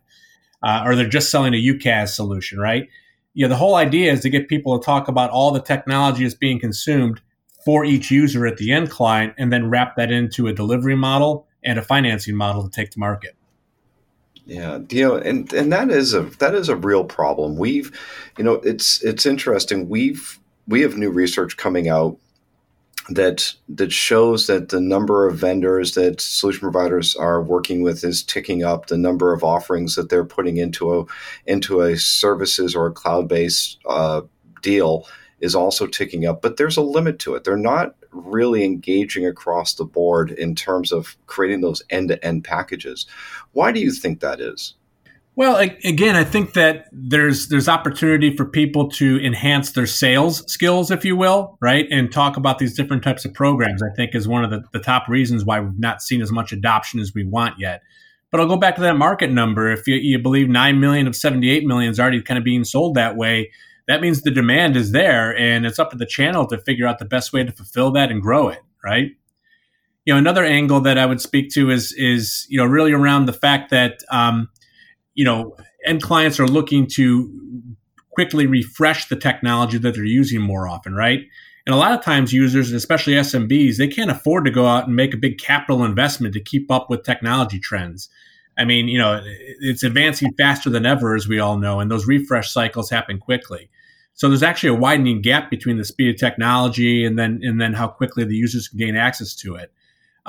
uh, 0.64 0.82
or 0.84 0.96
they're 0.96 1.08
just 1.08 1.30
selling 1.30 1.54
a 1.54 1.58
UCaaS 1.58 2.10
solution, 2.10 2.60
right? 2.60 2.90
You 3.36 3.46
know, 3.46 3.50
the 3.50 3.58
whole 3.58 3.76
idea 3.76 4.12
is 4.12 4.22
to 4.22 4.32
get 4.32 4.48
people 4.48 4.80
to 4.80 4.84
talk 4.84 5.08
about 5.08 5.30
all 5.30 5.52
the 5.52 5.62
technology 5.62 6.24
that's 6.24 6.34
being 6.34 6.60
consumed 6.60 7.22
for 7.64 7.86
each 7.86 8.10
user 8.10 8.48
at 8.48 8.58
the 8.58 8.72
end 8.72 8.90
client, 8.90 9.36
and 9.38 9.54
then 9.54 9.70
wrap 9.70 9.96
that 9.98 10.10
into 10.10 10.48
a 10.48 10.54
delivery 10.54 10.96
model 10.96 11.46
and 11.64 11.78
a 11.78 11.84
financing 11.84 12.36
model 12.36 12.64
to 12.64 12.70
take 12.72 12.90
to 12.90 12.98
market. 12.98 13.36
Yeah, 14.48 14.80
you 14.90 15.08
know, 15.08 15.18
and 15.18 15.54
and 15.54 15.72
that 15.72 15.92
is 15.92 16.16
a 16.16 16.24
that 16.40 16.56
is 16.56 16.68
a 16.68 16.76
real 16.76 17.04
problem. 17.04 17.58
We've, 17.58 17.96
you 18.40 18.44
know, 18.44 18.54
it's 18.54 19.04
it's 19.04 19.28
interesting. 19.28 19.88
We've 19.88 20.40
we 20.68 20.82
have 20.82 20.98
new 20.98 21.12
research 21.12 21.58
coming 21.58 21.90
out 21.90 22.18
that 23.10 23.54
that 23.68 23.92
shows 23.92 24.48
that 24.48 24.70
the 24.70 24.80
number 24.80 25.28
of 25.28 25.38
vendors 25.38 25.94
that 25.96 26.22
solution 26.22 26.62
providers 26.62 27.16
are 27.16 27.42
working 27.42 27.82
with 27.82 28.04
is 28.04 28.24
ticking 28.24 28.64
up. 28.64 28.88
The 28.88 28.98
number 28.98 29.34
of 29.34 29.44
offerings 29.44 29.96
that 29.96 30.10
they're 30.10 30.26
putting 30.26 30.58
into 30.58 31.00
a 31.00 31.06
into 31.46 31.82
a 31.82 31.98
services 31.98 32.76
or 32.76 32.88
a 32.88 32.92
cloud 32.92 33.28
based 33.28 33.78
uh, 33.88 34.22
deal 34.62 35.08
is 35.40 35.56
also 35.56 35.88
ticking 35.88 36.26
up, 36.26 36.42
but 36.42 36.58
there's 36.58 36.78
a 36.78 36.82
limit 36.82 37.18
to 37.20 37.34
it. 37.36 37.44
They're 37.44 37.58
not 37.58 37.96
really 38.12 38.64
engaging 38.64 39.26
across 39.26 39.74
the 39.74 39.86
board 39.86 40.32
in 40.32 40.56
terms 40.56 40.92
of 40.92 41.16
creating 41.28 41.62
those 41.62 41.82
end 41.90 42.10
to 42.10 42.26
end 42.26 42.44
packages. 42.44 43.06
Why 43.54 43.72
do 43.72 43.80
you 43.80 43.92
think 43.92 44.20
that 44.20 44.42
is? 44.42 44.76
Well, 45.36 45.56
again, 45.56 46.18
I 46.18 46.26
think 46.26 46.54
that 46.54 46.88
there's 46.92 47.48
there's 47.48 47.70
opportunity 47.70 48.36
for 48.36 48.44
people 48.44 48.90
to 48.92 49.24
enhance 49.26 49.72
their 49.72 49.86
sales 49.86 50.44
skills, 50.52 50.92
if 50.92 51.06
you 51.06 51.16
will, 51.16 51.58
right, 51.62 51.88
and 51.90 52.12
talk 52.12 52.36
about 52.36 52.60
these 52.60 52.76
different 52.76 53.04
types 53.04 53.24
of 53.24 53.34
programs. 53.34 53.82
I 53.82 53.90
think 53.96 54.14
is 54.14 54.28
one 54.28 54.44
of 54.44 54.50
the, 54.50 54.64
the 54.74 54.80
top 54.80 55.08
reasons 55.08 55.46
why 55.46 55.62
we've 55.62 55.80
not 55.80 56.02
seen 56.02 56.22
as 56.22 56.30
much 56.30 56.52
adoption 56.52 57.00
as 57.00 57.14
we 57.14 57.24
want 57.24 57.58
yet. 57.58 57.84
But 58.32 58.42
I'll 58.42 58.48
go 58.48 58.58
back 58.58 58.76
to 58.76 58.82
that 58.82 58.98
market 58.98 59.32
number. 59.32 59.72
If 59.72 59.88
you, 59.88 59.96
you 59.96 60.20
believe 60.20 60.50
nine 60.50 60.82
million 60.82 61.08
of 61.08 61.16
seventy 61.16 61.50
eight 61.50 61.66
million 61.66 61.90
is 61.90 62.02
already 62.02 62.22
kind 62.22 62.38
of 62.38 62.44
being 62.44 62.66
sold 62.66 62.96
that 62.96 63.16
way, 63.16 63.50
that 63.88 64.02
means 64.02 64.22
the 64.22 64.32
demand 64.32 64.76
is 64.76 64.92
there, 64.92 65.36
and 65.38 65.66
it's 65.66 65.80
up 65.80 65.92
to 65.92 65.98
the 65.98 66.06
channel 66.06 66.48
to 66.48 66.58
figure 66.58 66.86
out 66.86 67.00
the 67.00 67.06
best 67.06 67.32
way 67.32 67.46
to 67.46 67.52
fulfill 67.52 67.92
that 67.92 68.12
and 68.12 68.22
grow 68.22 68.50
it, 68.50 68.60
right? 68.84 69.12
You 70.06 70.14
know, 70.14 70.18
another 70.18 70.44
angle 70.44 70.82
that 70.82 70.98
I 70.98 71.06
would 71.06 71.22
speak 71.22 71.50
to 71.52 71.72
is 71.72 71.94
is 71.94 72.46
you 72.50 72.58
know 72.58 72.66
really 72.66 72.92
around 72.92 73.26
the 73.26 73.34
fact 73.34 73.72
that 73.72 74.04
um, 74.12 74.50
you 75.20 75.26
know, 75.26 75.54
end 75.86 76.02
clients 76.02 76.40
are 76.40 76.48
looking 76.48 76.88
to 76.88 77.30
quickly 78.12 78.48
refresh 78.48 79.10
the 79.10 79.18
technology 79.18 79.78
that 79.78 79.94
they're 79.94 80.06
using 80.06 80.40
more 80.40 80.66
often, 80.66 80.96
right? 80.96 81.20
And 81.66 81.76
a 81.76 81.78
lot 81.78 81.92
of 81.92 82.02
times 82.02 82.32
users, 82.32 82.72
especially 82.72 83.16
SMBs, 83.16 83.76
they 83.76 83.90
can't 83.90 84.10
afford 84.10 84.46
to 84.46 84.52
go 84.52 84.66
out 84.66 84.88
and 84.88 84.96
make 84.96 85.14
a 85.14 85.18
big 85.18 85.38
capital 85.38 85.84
investment 85.84 86.34
to 86.36 86.40
keep 86.40 86.72
up 86.72 86.90
with 86.90 87.04
technology 87.04 87.60
trends. 87.60 88.08
I 88.58 88.64
mean, 88.64 88.88
you 88.88 88.98
know, 88.98 89.22
it's 89.60 89.84
advancing 89.84 90.34
faster 90.38 90.70
than 90.70 90.86
ever, 90.86 91.18
as 91.18 91.28
we 91.28 91.38
all 91.38 91.58
know, 91.58 91.82
and 91.82 91.92
those 91.92 92.08
refresh 92.08 92.54
cycles 92.54 92.90
happen 92.90 93.20
quickly. 93.20 93.70
So 94.14 94.30
there's 94.30 94.42
actually 94.42 94.70
a 94.70 94.80
widening 94.80 95.22
gap 95.22 95.50
between 95.50 95.78
the 95.78 95.84
speed 95.84 96.16
of 96.16 96.16
technology 96.16 97.04
and 97.04 97.20
then 97.20 97.42
and 97.44 97.60
then 97.60 97.74
how 97.74 97.90
quickly 97.90 98.24
the 98.24 98.36
users 98.36 98.70
can 98.70 98.80
gain 98.80 98.96
access 98.96 99.36
to 99.36 99.56
it 99.56 99.74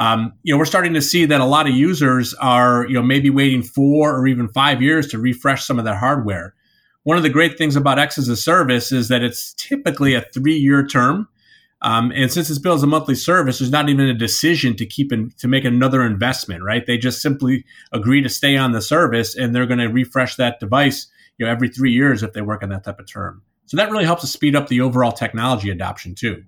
um, 0.00 0.32
you 0.42 0.54
know, 0.54 0.58
we're 0.58 0.64
starting 0.64 0.94
to 0.94 1.02
see 1.02 1.26
that 1.26 1.42
a 1.42 1.44
lot 1.44 1.68
of 1.68 1.74
users 1.74 2.32
are, 2.40 2.86
you 2.86 2.94
know, 2.94 3.02
maybe 3.02 3.28
waiting 3.28 3.62
four 3.62 4.16
or 4.16 4.26
even 4.26 4.48
five 4.48 4.80
years 4.80 5.06
to 5.08 5.18
refresh 5.18 5.66
some 5.66 5.78
of 5.78 5.84
their 5.84 5.94
hardware. 5.94 6.54
One 7.02 7.18
of 7.18 7.22
the 7.22 7.28
great 7.28 7.58
things 7.58 7.76
about 7.76 7.98
X 7.98 8.16
as 8.16 8.28
a 8.28 8.34
service 8.34 8.92
is 8.92 9.08
that 9.08 9.22
it's 9.22 9.52
typically 9.54 10.14
a 10.14 10.22
three-year 10.22 10.86
term, 10.86 11.28
um, 11.82 12.12
and 12.14 12.32
since 12.32 12.48
it's 12.48 12.58
billed 12.58 12.76
as 12.76 12.82
a 12.82 12.86
monthly 12.86 13.14
service, 13.14 13.58
there's 13.58 13.70
not 13.70 13.90
even 13.90 14.08
a 14.08 14.14
decision 14.14 14.74
to 14.76 14.86
keep 14.86 15.12
in, 15.12 15.32
to 15.38 15.48
make 15.48 15.66
another 15.66 16.02
investment. 16.02 16.62
Right? 16.62 16.86
They 16.86 16.96
just 16.96 17.20
simply 17.20 17.66
agree 17.92 18.22
to 18.22 18.30
stay 18.30 18.56
on 18.56 18.72
the 18.72 18.80
service, 18.80 19.36
and 19.36 19.54
they're 19.54 19.66
going 19.66 19.80
to 19.80 19.88
refresh 19.88 20.36
that 20.36 20.60
device, 20.60 21.08
you 21.36 21.44
know, 21.44 21.52
every 21.52 21.68
three 21.68 21.92
years 21.92 22.22
if 22.22 22.32
they 22.32 22.40
work 22.40 22.62
on 22.62 22.70
that 22.70 22.84
type 22.84 23.00
of 23.00 23.06
term. 23.06 23.42
So 23.66 23.76
that 23.76 23.90
really 23.90 24.04
helps 24.04 24.22
to 24.22 24.28
speed 24.28 24.56
up 24.56 24.68
the 24.68 24.80
overall 24.80 25.12
technology 25.12 25.70
adoption 25.70 26.14
too. 26.14 26.42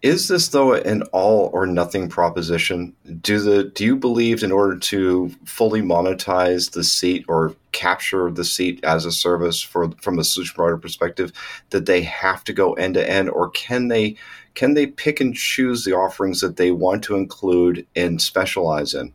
Is 0.00 0.28
this 0.28 0.48
though 0.48 0.74
an 0.74 1.02
all 1.12 1.50
or 1.52 1.66
nothing 1.66 2.08
proposition? 2.08 2.94
Do 3.20 3.40
the 3.40 3.64
do 3.64 3.84
you 3.84 3.96
believe 3.96 4.44
in 4.44 4.52
order 4.52 4.78
to 4.78 5.30
fully 5.44 5.82
monetize 5.82 6.70
the 6.70 6.84
seat 6.84 7.24
or 7.26 7.56
capture 7.72 8.30
the 8.30 8.44
seat 8.44 8.78
as 8.84 9.04
a 9.04 9.10
service 9.10 9.60
for 9.60 9.90
from 10.00 10.18
a 10.20 10.24
solution 10.24 10.54
provider 10.54 10.78
perspective 10.78 11.32
that 11.70 11.86
they 11.86 12.02
have 12.02 12.44
to 12.44 12.52
go 12.52 12.74
end 12.74 12.94
to 12.94 13.10
end 13.10 13.28
or 13.28 13.50
can 13.50 13.88
they 13.88 14.16
can 14.54 14.74
they 14.74 14.86
pick 14.86 15.20
and 15.20 15.34
choose 15.34 15.84
the 15.84 15.94
offerings 15.94 16.40
that 16.40 16.56
they 16.56 16.70
want 16.70 17.02
to 17.04 17.16
include 17.16 17.84
and 17.96 18.22
specialize 18.22 18.94
in? 18.94 19.12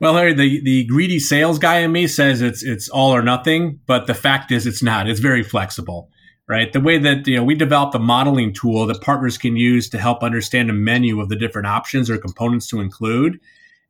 Well, 0.00 0.14
Larry, 0.14 0.32
the, 0.32 0.60
the 0.60 0.84
greedy 0.84 1.18
sales 1.18 1.58
guy 1.58 1.80
in 1.80 1.92
me 1.92 2.06
says 2.06 2.40
it's 2.40 2.62
it's 2.62 2.88
all 2.88 3.14
or 3.14 3.22
nothing, 3.22 3.80
but 3.84 4.06
the 4.06 4.14
fact 4.14 4.50
is 4.50 4.66
it's 4.66 4.82
not. 4.82 5.10
It's 5.10 5.20
very 5.20 5.42
flexible 5.42 6.08
right? 6.48 6.72
The 6.72 6.80
way 6.80 6.98
that 6.98 7.26
you 7.26 7.36
know 7.36 7.44
we 7.44 7.54
developed 7.54 7.94
a 7.94 7.98
modeling 7.98 8.52
tool 8.52 8.86
that 8.86 9.02
partners 9.02 9.38
can 9.38 9.56
use 9.56 9.88
to 9.90 9.98
help 9.98 10.22
understand 10.22 10.70
a 10.70 10.72
menu 10.72 11.20
of 11.20 11.28
the 11.28 11.36
different 11.36 11.68
options 11.68 12.08
or 12.08 12.18
components 12.18 12.66
to 12.68 12.80
include. 12.80 13.38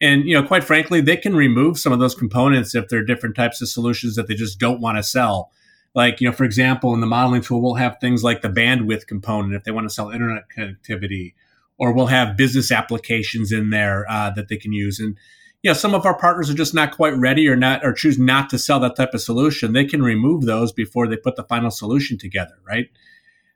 And 0.01 0.25
you 0.25 0.35
know, 0.35 0.47
quite 0.47 0.65
frankly, 0.65 1.01
they 1.01 1.17
can 1.17 1.35
remove 1.35 1.79
some 1.79 1.93
of 1.93 2.01
those 2.01 2.15
components 2.15 2.75
if 2.75 2.89
there 2.89 3.01
are 3.01 3.05
different 3.05 3.37
types 3.37 3.63
of 3.63 3.69
solutions 3.69 4.17
that 4.17 4.27
they 4.27 4.35
just 4.35 4.59
don't 4.59 4.81
want 4.81 4.99
to 4.99 5.03
sell. 5.03 5.51
Like, 5.95 6.21
you 6.21 6.29
know, 6.29 6.35
for 6.35 6.45
example, 6.45 6.93
in 6.95 7.01
the 7.01 7.07
modeling 7.07 7.41
tool, 7.41 7.63
we'll 7.63 7.75
have 7.75 7.97
things 8.01 8.23
like 8.23 8.43
the 8.43 8.49
bandwidth 8.49 9.07
component 9.07 9.55
if 9.55 9.65
they 9.65 9.71
want 9.71 9.89
to 9.89 9.95
sell 9.95 10.11
internet 10.11 10.45
connectivity, 10.55 11.35
or 11.79 11.93
we'll 11.93 12.07
have 12.07 12.37
business 12.37 12.71
applications 12.71 13.51
in 13.53 13.71
there 13.71 14.05
uh, 14.09 14.31
that 14.31 14.49
they 14.49 14.57
can 14.57 14.73
use. 14.73 15.01
And 15.01 15.17
you 15.63 15.71
know, 15.71 15.75
some 15.75 15.95
of 15.95 16.07
our 16.07 16.17
partners 16.17 16.49
are 16.49 16.55
just 16.55 16.75
not 16.75 16.95
quite 16.95 17.17
ready 17.17 17.49
or 17.49 17.57
not 17.57 17.85
or 17.85 17.93
choose 17.93 18.19
not 18.19 18.49
to 18.51 18.59
sell 18.59 18.79
that 18.81 18.97
type 18.97 19.13
of 19.13 19.21
solution, 19.21 19.73
they 19.73 19.85
can 19.85 20.03
remove 20.03 20.45
those 20.45 20.73
before 20.73 21.09
they 21.09 21.17
put 21.17 21.37
the 21.37 21.43
final 21.45 21.71
solution 21.71 22.17
together, 22.17 22.55
right? 22.67 22.89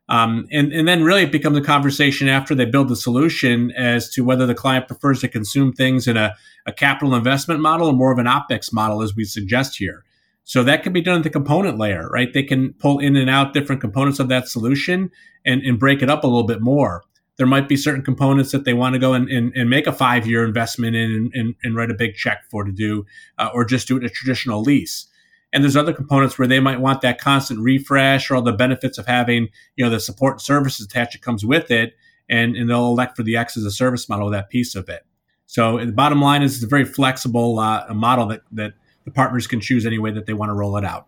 Um, 0.09 0.47
and, 0.51 0.73
and 0.73 0.87
then 0.87 1.05
really 1.05 1.23
it 1.23 1.33
becomes 1.33 1.57
a 1.57 1.63
conversation 1.63 2.29
after 2.29 2.55
they 2.55 2.65
build 2.65 2.89
the 2.89 2.97
solution 2.97 3.71
as 3.73 4.11
to 4.11 4.25
whether 4.25 4.47
the 4.47 4.55
client 4.55 4.89
prefers 4.89 5.21
to 5.21 5.29
consume 5.29 5.73
things 5.73 6.09
in 6.09 6.17
a, 6.17 6.35
a 6.67 6.73
capital 6.73 7.15
investment 7.15 7.61
model 7.61 7.89
or 7.89 7.93
more 7.93 8.13
of 8.13 8.19
an 8.19 8.27
OPEX 8.27 8.73
model, 8.73 9.01
as 9.01 9.15
we 9.15 9.25
suggest 9.25 9.79
here. 9.79 10.05
So 10.45 10.65
that 10.65 10.83
can 10.83 10.93
be 10.93 11.01
done 11.01 11.19
at 11.19 11.23
the 11.23 11.31
component 11.31 11.79
layer, 11.79 12.09
right? 12.09 12.33
They 12.33 12.43
can 12.43 12.73
pull 12.75 12.99
in 12.99 13.15
and 13.15 13.31
out 13.31 13.55
different 13.55 13.81
components 13.81 14.19
of 14.19 14.29
that 14.29 14.49
solution 14.49 15.13
and, 15.47 15.63
and 15.63 15.79
break 15.79 16.03
it 16.03 16.11
up 16.11 16.25
a 16.25 16.27
little 16.27 16.43
bit 16.43 16.61
more 16.61 17.05
there 17.39 17.47
might 17.47 17.69
be 17.69 17.77
certain 17.77 18.03
components 18.03 18.53
that 18.53 18.65
they 18.65 18.75
want 18.75 18.95
to 18.95 18.99
go 18.99 19.15
and, 19.15 19.29
and, 19.29 19.53
and 19.55 19.71
make 19.71 19.87
a 19.87 19.93
five 19.93 20.27
year 20.27 20.45
investment 20.45 20.95
in 20.95 21.31
and, 21.35 21.55
and, 21.63 21.75
write 21.75 21.91
a 21.91 21.95
big 21.95 22.15
check 22.15 22.45
for 22.51 22.65
to 22.65 22.73
do, 22.73 23.07
uh, 23.39 23.51
or 23.55 23.65
just 23.65 23.89
do 23.89 23.97
it 23.97 24.05
a 24.05 24.11
traditional 24.11 24.63
lease. 24.63 25.07
And 25.53 25.63
there's 25.63 25.77
other 25.77 25.93
components 25.93 26.39
where 26.39 26.49
they 26.49 26.61
might 26.61 26.81
want 26.81 27.03
that 27.03 27.21
constant 27.21 27.61
refresh 27.61 28.31
or 28.31 28.37
all 28.37 28.43
the 28.43 28.53
benefits 28.53 28.99
of 28.99 29.07
having, 29.07 29.49
you 29.77 29.85
know, 29.85 29.91
the 29.91 30.01
support 30.01 30.35
and 30.35 30.41
services 30.41 30.87
attached 30.87 31.13
that 31.13 31.23
comes 31.23 31.45
with 31.45 31.71
it. 31.71 31.95
And, 32.29 32.57
and 32.57 32.71
they'll 32.71 32.87
elect 32.87 33.17
for 33.17 33.23
the 33.23 33.37
X 33.37 33.57
as 33.57 33.65
a 33.65 33.71
service 33.71 34.09
model, 34.09 34.31
that 34.31 34.49
piece 34.49 34.75
of 34.75 34.89
it. 34.89 35.05
So 35.47 35.85
the 35.85 35.93
bottom 35.93 36.23
line 36.23 36.43
is 36.43 36.55
it's 36.55 36.65
a 36.65 36.69
very 36.69 36.87
flexible 36.87 37.59
uh, 37.59 37.93
model 37.93 38.27
that, 38.27 38.43
that 38.53 38.73
the 39.05 39.11
partners 39.11 39.47
can 39.47 39.61
choose 39.61 39.85
any 39.85 39.99
way 39.99 40.11
that 40.11 40.25
they 40.25 40.33
want 40.33 40.49
to 40.49 40.55
roll 40.55 40.77
it 40.79 40.85
out. 40.85 41.07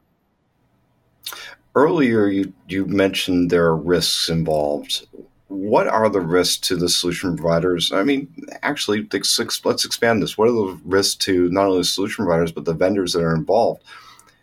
Earlier, 1.74 2.26
you, 2.26 2.52
you 2.68 2.84
mentioned 2.86 3.50
there 3.50 3.64
are 3.64 3.76
risks 3.76 4.28
involved 4.28 5.06
what 5.48 5.86
are 5.86 6.08
the 6.08 6.20
risks 6.20 6.56
to 6.68 6.76
the 6.76 6.88
solution 6.88 7.36
providers? 7.36 7.92
I 7.92 8.02
mean, 8.02 8.32
actually, 8.62 9.06
let's 9.12 9.84
expand 9.84 10.22
this. 10.22 10.38
What 10.38 10.48
are 10.48 10.52
the 10.52 10.80
risks 10.84 11.16
to 11.26 11.48
not 11.50 11.66
only 11.66 11.78
the 11.78 11.84
solution 11.84 12.24
providers 12.24 12.52
but 12.52 12.64
the 12.64 12.74
vendors 12.74 13.12
that 13.12 13.22
are 13.22 13.34
involved? 13.34 13.82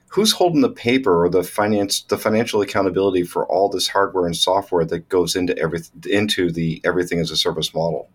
Who's 0.10 0.34
holding 0.34 0.62
the 0.62 0.70
paper 0.70 1.24
or 1.24 1.30
the 1.30 1.44
finance, 1.44 2.02
the 2.02 2.18
financial 2.18 2.62
accountability 2.62 3.24
for 3.24 3.48
all 3.48 3.70
this 3.70 3.88
hardware 3.88 4.26
and 4.26 4.36
software 4.36 4.84
that 4.86 5.08
goes 5.08 5.36
into 5.36 5.58
every 5.58 5.80
into 6.10 6.52
the 6.52 6.82
everything 6.84 7.20
as 7.20 7.32
a 7.32 7.38
service 7.38 7.74
model? 7.74 8.10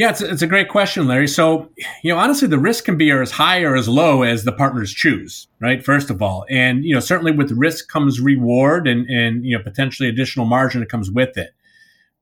Yeah, 0.00 0.08
it's, 0.08 0.22
it's 0.22 0.40
a 0.40 0.46
great 0.46 0.70
question, 0.70 1.06
Larry. 1.06 1.28
So, 1.28 1.68
you 2.02 2.10
know, 2.10 2.18
honestly, 2.18 2.48
the 2.48 2.58
risk 2.58 2.86
can 2.86 2.96
be 2.96 3.10
as 3.10 3.32
high 3.32 3.60
or 3.60 3.76
as 3.76 3.86
low 3.86 4.22
as 4.22 4.44
the 4.44 4.52
partners 4.52 4.94
choose, 4.94 5.46
right? 5.60 5.84
First 5.84 6.08
of 6.08 6.22
all, 6.22 6.46
and 6.48 6.82
you 6.86 6.94
know, 6.94 7.00
certainly 7.00 7.32
with 7.32 7.50
risk 7.50 7.86
comes 7.88 8.18
reward 8.18 8.88
and 8.88 9.06
and 9.10 9.44
you 9.44 9.54
know 9.54 9.62
potentially 9.62 10.08
additional 10.08 10.46
margin 10.46 10.80
that 10.80 10.88
comes 10.88 11.10
with 11.10 11.36
it. 11.36 11.50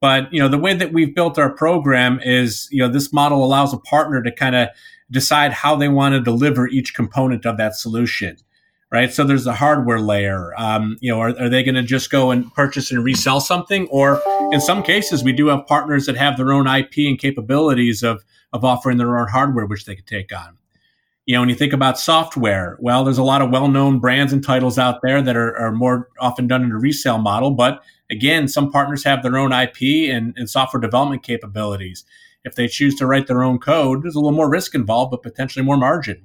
But 0.00 0.24
you 0.32 0.40
know, 0.40 0.48
the 0.48 0.58
way 0.58 0.74
that 0.74 0.92
we've 0.92 1.14
built 1.14 1.38
our 1.38 1.50
program 1.50 2.18
is, 2.24 2.66
you 2.72 2.82
know, 2.82 2.88
this 2.88 3.12
model 3.12 3.44
allows 3.44 3.72
a 3.72 3.78
partner 3.78 4.24
to 4.24 4.32
kind 4.32 4.56
of 4.56 4.70
decide 5.08 5.52
how 5.52 5.76
they 5.76 5.88
want 5.88 6.14
to 6.14 6.20
deliver 6.20 6.66
each 6.66 6.94
component 6.94 7.46
of 7.46 7.58
that 7.58 7.76
solution, 7.76 8.38
right? 8.90 9.12
So 9.12 9.24
there's 9.24 9.44
the 9.44 9.54
hardware 9.54 10.00
layer. 10.00 10.52
Um, 10.56 10.96
you 11.00 11.12
know, 11.12 11.20
are, 11.20 11.38
are 11.38 11.48
they 11.48 11.62
going 11.62 11.74
to 11.74 11.82
just 11.82 12.10
go 12.10 12.30
and 12.30 12.52
purchase 12.54 12.90
and 12.90 13.04
resell 13.04 13.40
something, 13.40 13.86
or 13.88 14.20
in 14.52 14.60
some 14.60 14.82
cases, 14.82 15.22
we 15.22 15.32
do 15.32 15.48
have 15.48 15.66
partners 15.66 16.06
that 16.06 16.16
have 16.16 16.36
their 16.36 16.52
own 16.52 16.66
IP 16.66 16.98
and 16.98 17.18
capabilities 17.18 18.02
of 18.02 18.24
of 18.52 18.64
offering 18.64 18.96
their 18.96 19.18
own 19.18 19.28
hardware, 19.28 19.66
which 19.66 19.84
they 19.84 19.94
could 19.94 20.06
take 20.06 20.32
on. 20.34 20.56
You 21.26 21.34
know, 21.34 21.40
when 21.40 21.50
you 21.50 21.54
think 21.54 21.74
about 21.74 21.98
software, 21.98 22.78
well, 22.80 23.04
there's 23.04 23.18
a 23.18 23.22
lot 23.22 23.42
of 23.42 23.50
well-known 23.50 23.98
brands 23.98 24.32
and 24.32 24.42
titles 24.42 24.78
out 24.78 25.00
there 25.02 25.20
that 25.20 25.36
are, 25.36 25.54
are 25.58 25.70
more 25.70 26.08
often 26.18 26.46
done 26.46 26.62
in 26.62 26.72
a 26.72 26.78
resale 26.78 27.18
model, 27.18 27.50
but 27.50 27.82
Again, 28.10 28.48
some 28.48 28.72
partners 28.72 29.04
have 29.04 29.22
their 29.22 29.36
own 29.36 29.52
IP 29.52 30.10
and, 30.10 30.32
and 30.36 30.48
software 30.48 30.80
development 30.80 31.22
capabilities. 31.22 32.04
If 32.44 32.54
they 32.54 32.68
choose 32.68 32.94
to 32.96 33.06
write 33.06 33.26
their 33.26 33.42
own 33.42 33.58
code, 33.58 34.02
there's 34.02 34.14
a 34.14 34.20
little 34.20 34.36
more 34.36 34.48
risk 34.48 34.74
involved, 34.74 35.10
but 35.10 35.22
potentially 35.22 35.64
more 35.64 35.76
margin. 35.76 36.24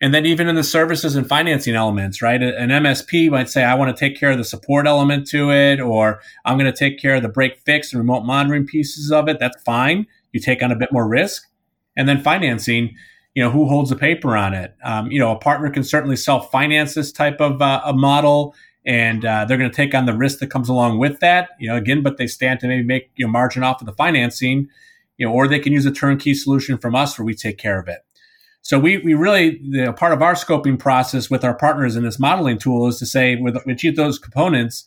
And 0.00 0.14
then 0.14 0.26
even 0.26 0.48
in 0.48 0.54
the 0.54 0.62
services 0.62 1.16
and 1.16 1.28
financing 1.28 1.74
elements, 1.74 2.22
right? 2.22 2.40
An 2.40 2.70
MSP 2.70 3.30
might 3.30 3.48
say, 3.48 3.64
I 3.64 3.74
want 3.74 3.94
to 3.94 3.98
take 3.98 4.18
care 4.18 4.30
of 4.30 4.38
the 4.38 4.44
support 4.44 4.86
element 4.86 5.26
to 5.28 5.50
it, 5.50 5.80
or 5.80 6.20
I'm 6.44 6.56
going 6.56 6.72
to 6.72 6.78
take 6.78 7.00
care 7.00 7.16
of 7.16 7.22
the 7.22 7.28
break 7.28 7.58
fix 7.64 7.92
and 7.92 7.98
remote 7.98 8.22
monitoring 8.22 8.64
pieces 8.64 9.10
of 9.10 9.28
it. 9.28 9.40
That's 9.40 9.60
fine. 9.62 10.06
You 10.32 10.40
take 10.40 10.62
on 10.62 10.70
a 10.70 10.76
bit 10.76 10.92
more 10.92 11.08
risk. 11.08 11.44
And 11.96 12.08
then 12.08 12.22
financing, 12.22 12.94
you 13.34 13.42
know, 13.42 13.50
who 13.50 13.66
holds 13.66 13.90
the 13.90 13.96
paper 13.96 14.36
on 14.36 14.54
it? 14.54 14.76
Um, 14.84 15.10
you 15.10 15.18
know, 15.18 15.32
a 15.32 15.38
partner 15.38 15.68
can 15.68 15.82
certainly 15.82 16.14
self 16.14 16.48
finance 16.52 16.94
this 16.94 17.10
type 17.10 17.40
of 17.40 17.60
uh, 17.60 17.80
a 17.84 17.92
model 17.92 18.54
and 18.88 19.24
uh, 19.24 19.44
they're 19.44 19.58
going 19.58 19.70
to 19.70 19.76
take 19.76 19.94
on 19.94 20.06
the 20.06 20.14
risk 20.14 20.38
that 20.38 20.46
comes 20.46 20.68
along 20.68 20.98
with 20.98 21.20
that. 21.20 21.50
You 21.58 21.68
know, 21.68 21.76
again, 21.76 22.02
but 22.02 22.16
they 22.16 22.26
stand 22.26 22.60
to 22.60 22.68
maybe 22.68 22.82
make 22.82 23.10
you 23.16 23.26
know 23.26 23.30
margin 23.30 23.62
off 23.62 23.82
of 23.82 23.86
the 23.86 23.92
financing, 23.92 24.68
you 25.18 25.26
know, 25.26 25.32
or 25.32 25.46
they 25.46 25.58
can 25.58 25.72
use 25.74 25.84
a 25.84 25.92
turnkey 25.92 26.32
solution 26.34 26.78
from 26.78 26.94
us 26.94 27.18
where 27.18 27.26
we 27.26 27.34
take 27.34 27.58
care 27.58 27.78
of 27.78 27.86
it. 27.86 27.98
So 28.62 28.78
we 28.78 28.98
we 28.98 29.14
really 29.14 29.58
you 29.62 29.84
know, 29.84 29.92
part 29.92 30.12
of 30.12 30.22
our 30.22 30.34
scoping 30.34 30.78
process 30.78 31.30
with 31.30 31.44
our 31.44 31.54
partners 31.54 31.96
in 31.96 32.02
this 32.02 32.18
modeling 32.18 32.58
tool 32.58 32.86
is 32.88 32.98
to 32.98 33.06
say 33.06 33.36
with, 33.36 33.56
each 33.68 33.84
of 33.84 33.96
those 33.96 34.18
components, 34.18 34.84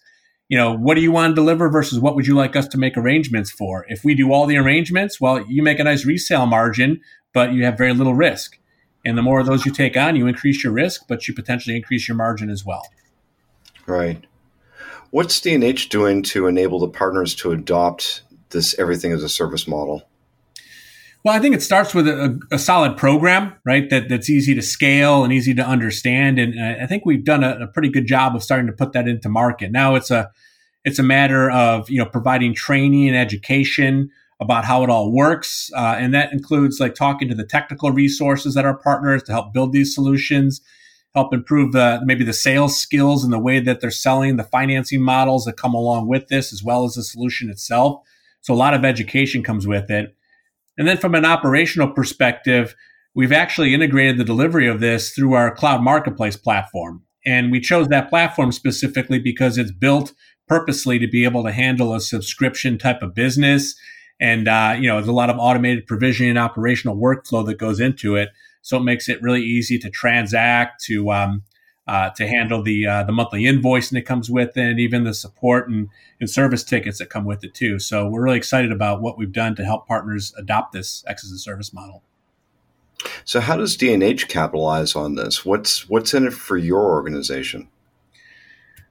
you 0.50 0.58
know, 0.58 0.76
what 0.76 0.96
do 0.96 1.02
you 1.02 1.12
want 1.12 1.32
to 1.32 1.36
deliver 1.36 1.70
versus 1.70 2.00
what 2.00 2.16
would 2.16 2.28
you 2.28 2.36
like 2.36 2.56
us 2.56 2.68
to 2.68 2.78
make 2.78 2.98
arrangements 2.98 3.50
for? 3.50 3.86
If 3.88 4.04
we 4.04 4.14
do 4.14 4.34
all 4.34 4.46
the 4.46 4.58
arrangements, 4.58 5.20
well, 5.20 5.44
you 5.48 5.64
make 5.64 5.80
a 5.80 5.84
nice 5.84 6.06
resale 6.06 6.46
margin, 6.46 7.02
but 7.34 7.54
you 7.54 7.64
have 7.64 7.78
very 7.78 7.94
little 7.94 8.14
risk. 8.14 8.60
And 9.04 9.18
the 9.18 9.22
more 9.22 9.40
of 9.40 9.48
those 9.48 9.66
you 9.66 9.72
take 9.72 9.98
on, 9.98 10.16
you 10.16 10.28
increase 10.28 10.64
your 10.64 10.74
risk, 10.74 11.08
but 11.08 11.28
you 11.28 11.34
potentially 11.34 11.76
increase 11.76 12.08
your 12.08 12.18
margin 12.18 12.50
as 12.50 12.66
well. 12.66 12.86
Right. 13.88 14.24
What's 15.10 15.40
D&H 15.42 15.90
doing 15.90 16.22
to 16.24 16.48
enable 16.48 16.80
the 16.80 16.88
partners 16.88 17.34
to 17.36 17.52
adopt 17.52 18.24
this 18.50 18.78
everything 18.78 19.12
as 19.12 19.24
a 19.24 19.30
service 19.30 19.68
model? 19.68 20.04
Well, 21.24 21.36
I 21.36 21.40
think 21.40 21.54
it 21.54 21.62
starts 21.62 21.94
with 21.94 22.08
a, 22.08 22.40
a, 22.52 22.58
solid 22.58 22.98
program, 22.98 23.54
right? 23.64 23.88
That 23.92 24.10
that's 24.10 24.30
easy 24.30 24.56
to 24.56 24.62
scale 24.62 25.24
and 25.24 25.32
easy 25.32 25.54
to 25.54 25.64
understand, 25.64 26.40
and 26.40 26.60
I 26.60 26.88
think 26.88 27.06
we've 27.06 27.24
done 27.24 27.44
a, 27.44 27.60
a, 27.60 27.68
pretty 27.68 27.90
good 27.90 28.08
job 28.08 28.36
of 28.36 28.42
starting 28.42 28.66
to 28.66 28.74
put 28.74 28.94
that 28.94 29.08
into 29.08 29.30
market. 29.30 29.72
Now 29.72 29.94
it's 29.94 30.10
a 30.10 30.32
it's 30.84 30.98
a 30.98 31.04
matter 31.04 31.52
of 31.52 31.90
you 31.92 32.00
know 32.00 32.08
providing 32.08 32.56
training 32.56 33.08
and 33.08 33.16
education 33.16 34.10
about 34.40 34.66
how 34.66 34.84
it 34.84 34.90
all 34.90 35.12
works, 35.12 35.70
uh, 35.76 35.96
and 36.00 36.12
that 36.16 36.34
includes 36.34 36.80
like 36.80 36.96
talking 36.96 37.30
to 37.30 37.36
the 37.36 37.46
technical 37.46 37.92
resources 37.92 38.56
that 38.56 38.66
are 38.66 38.76
partners 38.76 39.22
to 39.24 39.32
help 39.32 39.54
build 39.54 39.74
these 39.74 39.94
solutions, 39.94 40.60
help 41.14 41.36
improve 41.36 41.72
the 41.72 42.02
maybe 42.04 42.24
the 42.24 42.34
sales 42.34 42.80
skills 42.80 43.24
and 43.24 43.32
the 43.32 43.38
way 43.38 43.60
that 43.60 43.80
they're 43.80 43.92
selling 43.92 44.38
the 44.38 44.44
financing 44.44 45.04
models 45.04 45.46
that 45.46 45.56
come 45.56 45.76
along 45.76 46.08
with 46.08 46.30
this, 46.30 46.52
as 46.52 46.64
well 46.64 46.84
as 46.84 46.96
the 46.96 47.04
solution 47.04 47.52
itself. 47.52 48.02
So 48.42 48.56
a 48.56 48.56
lot 48.56 48.74
of 48.74 48.84
education 48.84 49.44
comes 49.44 49.68
with 49.68 49.92
it. 49.92 50.16
And 50.82 50.88
then 50.88 50.98
from 50.98 51.14
an 51.14 51.26
operational 51.26 51.92
perspective, 51.92 52.76
we've 53.14 53.32
actually 53.32 53.72
integrated 53.72 54.18
the 54.18 54.24
delivery 54.24 54.68
of 54.68 54.80
this 54.80 55.12
through 55.12 55.34
our 55.34 55.54
cloud 55.54 55.84
marketplace 55.84 56.36
platform. 56.36 57.04
And 57.24 57.52
we 57.52 57.60
chose 57.60 57.90
that 57.90 58.10
platform 58.10 58.52
specifically 58.52 59.20
because 59.20 59.60
it's 59.60 59.72
built 59.72 60.14
purposely 60.48 60.98
to 60.98 61.08
be 61.08 61.24
able 61.24 61.44
to 61.44 61.52
handle 61.52 61.94
a 61.94 62.02
subscription 62.02 62.80
type 62.80 63.04
of 63.04 63.14
business. 63.14 63.76
And, 64.20 64.48
uh, 64.48 64.76
you 64.76 64.88
know, 64.88 64.96
there's 64.96 65.08
a 65.08 65.12
lot 65.12 65.30
of 65.30 65.38
automated 65.38 65.86
provisioning 65.86 66.32
and 66.32 66.40
operational 66.40 66.98
workflow 66.98 67.46
that 67.46 67.60
goes 67.60 67.80
into 67.80 68.16
it. 68.16 68.30
So 68.64 68.78
it 68.78 68.84
makes 68.84 69.08
it 69.08 69.22
really 69.22 69.44
easy 69.44 69.78
to 69.78 69.90
transact, 69.92 70.84
to 70.86 71.12
um, 71.12 71.44
uh, 71.92 72.10
to 72.12 72.26
handle 72.26 72.64
the 72.64 72.88
uh, 72.88 73.04
the 73.04 73.12
monthly 73.12 73.44
invoicing 73.44 73.92
that 73.92 74.06
comes 74.06 74.30
with 74.30 74.56
it, 74.56 74.64
and 74.64 74.80
even 74.80 75.04
the 75.04 75.14
support 75.14 75.68
and, 75.68 75.90
and 76.22 76.30
service 76.30 76.64
tickets 76.64 77.00
that 77.00 77.10
come 77.10 77.26
with 77.26 77.44
it 77.44 77.54
too. 77.54 77.80
So 77.80 78.08
we're 78.08 78.24
really 78.24 78.38
excited 78.38 78.72
about 78.72 79.02
what 79.02 79.18
we've 79.18 79.34
done 79.34 79.58
to 79.58 79.66
help 79.66 79.90
partners 79.90 80.34
adopt 80.38 80.72
this 80.72 81.04
X 81.06 81.26
as 81.26 81.32
a 81.32 81.38
service 81.38 81.74
model. 81.74 82.02
So 83.26 83.42
how 83.42 83.58
does 83.58 83.76
D&H 83.76 84.30
capitalize 84.30 84.96
on 84.96 85.16
this? 85.16 85.44
What's 85.44 85.90
what's 85.90 86.14
in 86.14 86.26
it 86.26 86.32
for 86.32 86.56
your 86.56 86.82
organization? 86.82 87.68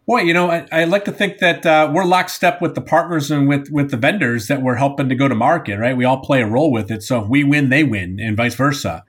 Boy, 0.06 0.20
you 0.22 0.34
know, 0.34 0.50
I, 0.50 0.66
I 0.70 0.84
like 0.84 1.06
to 1.06 1.12
think 1.12 1.38
that 1.38 1.64
uh, 1.64 1.90
we're 1.90 2.04
lockstep 2.04 2.60
with 2.60 2.74
the 2.74 2.82
partners 2.82 3.30
and 3.30 3.48
with 3.48 3.70
with 3.70 3.90
the 3.90 3.96
vendors 3.96 4.46
that 4.48 4.60
we're 4.60 4.74
helping 4.74 5.08
to 5.08 5.14
go 5.14 5.26
to 5.26 5.34
market. 5.34 5.78
Right, 5.78 5.96
we 5.96 6.04
all 6.04 6.20
play 6.20 6.42
a 6.42 6.46
role 6.46 6.70
with 6.70 6.90
it. 6.90 7.02
So 7.02 7.22
if 7.22 7.30
we 7.30 7.44
win, 7.44 7.70
they 7.70 7.82
win, 7.82 8.20
and 8.20 8.36
vice 8.36 8.56
versa. 8.56 9.04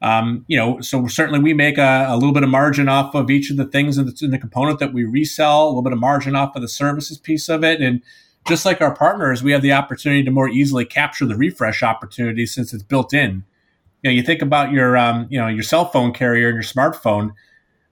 Um, 0.00 0.44
you 0.46 0.56
know, 0.56 0.80
so 0.80 1.08
certainly 1.08 1.40
we 1.40 1.54
make 1.54 1.76
a, 1.76 2.06
a, 2.08 2.14
little 2.14 2.32
bit 2.32 2.44
of 2.44 2.48
margin 2.48 2.88
off 2.88 3.16
of 3.16 3.30
each 3.30 3.50
of 3.50 3.56
the 3.56 3.64
things 3.64 3.98
in 3.98 4.06
the, 4.06 4.16
in 4.22 4.30
the, 4.30 4.38
component 4.38 4.78
that 4.78 4.92
we 4.92 5.02
resell, 5.02 5.64
a 5.64 5.68
little 5.68 5.82
bit 5.82 5.92
of 5.92 5.98
margin 5.98 6.36
off 6.36 6.54
of 6.54 6.62
the 6.62 6.68
services 6.68 7.18
piece 7.18 7.48
of 7.48 7.64
it. 7.64 7.80
And 7.80 8.00
just 8.46 8.64
like 8.64 8.80
our 8.80 8.94
partners, 8.94 9.42
we 9.42 9.50
have 9.50 9.62
the 9.62 9.72
opportunity 9.72 10.22
to 10.22 10.30
more 10.30 10.48
easily 10.48 10.84
capture 10.84 11.26
the 11.26 11.34
refresh 11.34 11.82
opportunity 11.82 12.46
since 12.46 12.72
it's 12.72 12.84
built 12.84 13.12
in. 13.12 13.44
You 14.02 14.10
know, 14.10 14.14
you 14.14 14.22
think 14.22 14.40
about 14.40 14.70
your, 14.70 14.96
um, 14.96 15.26
you 15.30 15.40
know, 15.40 15.48
your 15.48 15.64
cell 15.64 15.86
phone 15.86 16.12
carrier 16.12 16.48
and 16.48 16.54
your 16.54 16.62
smartphone. 16.62 17.32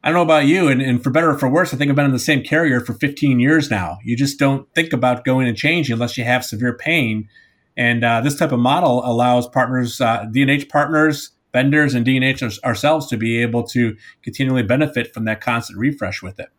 I 0.04 0.10
don't 0.10 0.14
know 0.14 0.22
about 0.22 0.46
you, 0.46 0.68
and, 0.68 0.80
and 0.80 1.02
for 1.02 1.10
better 1.10 1.30
or 1.30 1.38
for 1.38 1.48
worse, 1.48 1.74
I 1.74 1.76
think 1.76 1.90
I've 1.90 1.96
been 1.96 2.04
on 2.04 2.12
the 2.12 2.20
same 2.20 2.44
carrier 2.44 2.80
for 2.80 2.94
15 2.94 3.40
years 3.40 3.68
now. 3.68 3.98
You 4.04 4.16
just 4.16 4.38
don't 4.38 4.72
think 4.72 4.92
about 4.92 5.24
going 5.24 5.48
and 5.48 5.56
changing 5.56 5.94
unless 5.94 6.16
you 6.16 6.22
have 6.22 6.44
severe 6.44 6.76
pain. 6.76 7.28
And 7.76 8.04
uh, 8.04 8.20
this 8.20 8.36
type 8.36 8.52
of 8.52 8.60
model 8.60 9.04
allows 9.04 9.48
partners, 9.48 10.00
uh, 10.00 10.26
D&H 10.30 10.68
partners, 10.68 11.32
vendors 11.56 11.94
and 11.94 12.04
D&H 12.04 12.42
ourselves 12.62 13.06
to 13.06 13.16
be 13.16 13.40
able 13.40 13.62
to 13.62 13.96
continually 14.22 14.62
benefit 14.62 15.14
from 15.14 15.24
that 15.24 15.40
constant 15.40 15.78
refresh 15.78 16.22
with 16.22 16.38
it. 16.38 16.50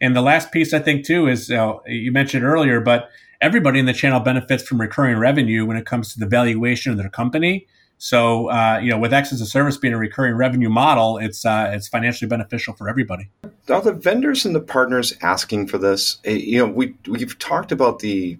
And 0.00 0.14
the 0.14 0.22
last 0.22 0.52
piece 0.52 0.72
I 0.72 0.78
think 0.78 1.04
too 1.04 1.26
is 1.26 1.50
uh, 1.50 1.78
you 1.86 2.12
mentioned 2.12 2.44
earlier, 2.44 2.80
but 2.80 3.08
everybody 3.40 3.80
in 3.80 3.86
the 3.86 3.92
channel 3.92 4.20
benefits 4.20 4.62
from 4.62 4.80
recurring 4.80 5.18
revenue 5.18 5.66
when 5.66 5.76
it 5.76 5.84
comes 5.84 6.12
to 6.12 6.20
the 6.20 6.26
valuation 6.26 6.92
of 6.92 6.98
their 6.98 7.08
company. 7.08 7.66
So 7.98 8.52
uh, 8.52 8.78
you 8.80 8.90
know, 8.90 8.98
with 8.98 9.12
X 9.12 9.32
as 9.32 9.40
a 9.40 9.46
service 9.46 9.76
being 9.78 9.94
a 9.94 9.98
recurring 9.98 10.36
revenue 10.36 10.70
model, 10.70 11.18
it's 11.18 11.44
uh, 11.44 11.72
it's 11.74 11.88
financially 11.88 12.28
beneficial 12.28 12.74
for 12.74 12.88
everybody. 12.88 13.30
Now, 13.68 13.80
the 13.80 13.92
vendors 13.92 14.44
and 14.46 14.54
the 14.54 14.60
partners 14.60 15.12
asking 15.22 15.66
for 15.66 15.78
this, 15.78 16.18
eh, 16.24 16.34
you 16.34 16.58
know, 16.58 16.66
we 16.66 16.94
we've 17.08 17.36
talked 17.40 17.72
about 17.72 17.98
the 17.98 18.38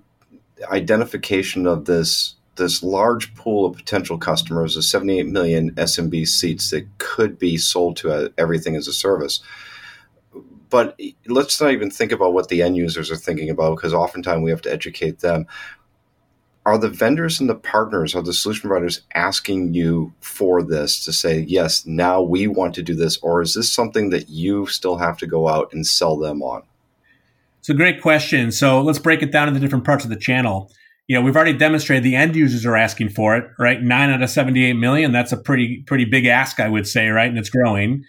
identification 0.71 1.67
of 1.67 1.87
this 1.87 2.37
this 2.57 2.83
large 2.83 3.35
pool 3.35 3.65
of 3.65 3.77
potential 3.77 4.19
customers, 4.19 4.75
the 4.75 4.83
78 4.83 5.27
million 5.27 5.73
SMB 5.73 6.27
seats 6.27 6.71
that 6.71 6.87
could 6.99 7.39
be 7.39 7.57
sold 7.57 7.97
to 7.99 8.13
a, 8.13 8.31
everything 8.39 8.77
as 8.77 8.89
a 8.89 8.93
service. 8.93 9.41
But 10.71 10.99
let's 11.27 11.61
not 11.61 11.73
even 11.73 11.91
think 11.91 12.13
about 12.13 12.33
what 12.33 12.49
the 12.49 12.63
end 12.63 12.77
users 12.77 13.11
are 13.11 13.17
thinking 13.17 13.51
about 13.51 13.77
because 13.77 13.95
oftentimes 13.95 14.43
we 14.43 14.51
have 14.51 14.63
to 14.63 14.73
educate 14.73 15.21
them. 15.21 15.47
Are 16.67 16.79
the 16.79 16.89
vendors 16.89 17.41
and 17.41 17.49
the 17.49 17.55
partners, 17.55 18.15
are 18.15 18.23
the 18.23 18.33
solution 18.33 18.69
providers 18.69 19.03
asking 19.15 19.75
you 19.75 20.15
for 20.21 20.63
this 20.63 21.05
to 21.05 21.13
say, 21.13 21.41
yes, 21.41 21.85
now 21.85 22.23
we 22.23 22.47
want 22.47 22.75
to 22.77 22.83
do 22.83 22.95
this? 22.95 23.19
Or 23.19 23.43
is 23.43 23.55
this 23.55 23.71
something 23.71 24.11
that 24.11 24.31
you 24.31 24.67
still 24.67 24.97
have 24.97 25.19
to 25.19 25.27
go 25.27 25.47
out 25.47 25.73
and 25.73 25.87
sell 25.87 26.17
them 26.17 26.43
on? 26.43 26.63
It's 27.59 27.69
a 27.69 27.75
great 27.75 28.01
question. 28.01 28.51
So 28.51 28.81
let's 28.81 28.99
break 28.99 29.23
it 29.23 29.31
down 29.31 29.49
into 29.49 29.61
different 29.61 29.85
parts 29.85 30.05
of 30.05 30.11
the 30.11 30.17
channel 30.17 30.71
you 31.07 31.15
know, 31.15 31.23
we've 31.23 31.37
already 31.37 31.53
demonstrated 31.53 32.03
the 32.03 32.17
end 32.17 32.35
users 32.35 32.65
are 32.65 32.77
asking 32.77 33.11
for 33.11 33.37
it, 33.37 33.51
right? 33.59 33.83
Nine 33.83 34.11
out 34.11 34.23
of 34.23 34.31
78 34.31 34.73
million. 34.75 35.13
That's 35.13 35.33
a 35.33 35.37
pretty, 35.37 35.83
pretty 35.87 36.07
big 36.07 36.27
ask, 36.27 36.61
I 36.61 36.69
would 36.69 36.87
say, 36.87 37.09
right? 37.09 37.29
And 37.29 37.39
it's 37.39 37.51
growing. 37.51 38.05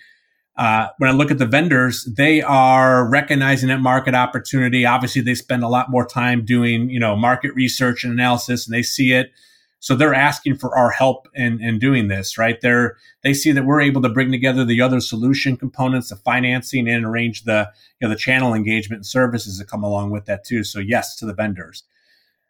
Uh, 0.57 0.87
when 0.99 1.09
I 1.09 1.13
look 1.13 1.31
at 1.31 1.37
the 1.37 1.45
vendors, 1.45 2.05
they 2.15 2.41
are 2.41 3.09
recognizing 3.09 3.67
that 3.67 3.81
market 3.81 4.15
opportunity. 4.15 4.85
Obviously, 4.85 5.21
they 5.21 5.35
spend 5.35 5.63
a 5.63 5.67
lot 5.67 5.91
more 5.91 6.05
time 6.05 6.45
doing, 6.45 6.89
you 6.89 6.99
know, 6.99 7.17
market 7.17 7.53
research 7.53 8.05
and 8.05 8.13
analysis, 8.13 8.65
and 8.65 8.73
they 8.73 8.83
see 8.83 9.11
it. 9.11 9.31
So 9.79 9.95
they're 9.95 10.15
asking 10.15 10.55
for 10.55 10.75
our 10.75 10.91
help 10.91 11.27
in, 11.35 11.61
in 11.61 11.77
doing 11.77 12.07
this, 12.07 12.37
right? 12.37 12.59
They're 12.61 12.95
they 13.21 13.33
see 13.33 13.51
that 13.51 13.65
we're 13.65 13.81
able 13.81 14.01
to 14.03 14.09
bring 14.09 14.31
together 14.31 14.63
the 14.63 14.79
other 14.81 15.01
solution 15.01 15.57
components, 15.57 16.09
the 16.09 16.15
financing, 16.15 16.87
and 16.87 17.05
arrange 17.05 17.43
the 17.43 17.69
you 17.99 18.07
know 18.07 18.13
the 18.13 18.19
channel 18.19 18.53
engagement 18.53 18.99
and 18.99 19.05
services 19.05 19.59
that 19.59 19.67
come 19.67 19.83
along 19.83 20.11
with 20.11 20.25
that 20.25 20.45
too. 20.45 20.63
So 20.63 20.79
yes 20.79 21.17
to 21.17 21.25
the 21.25 21.33
vendors. 21.33 21.83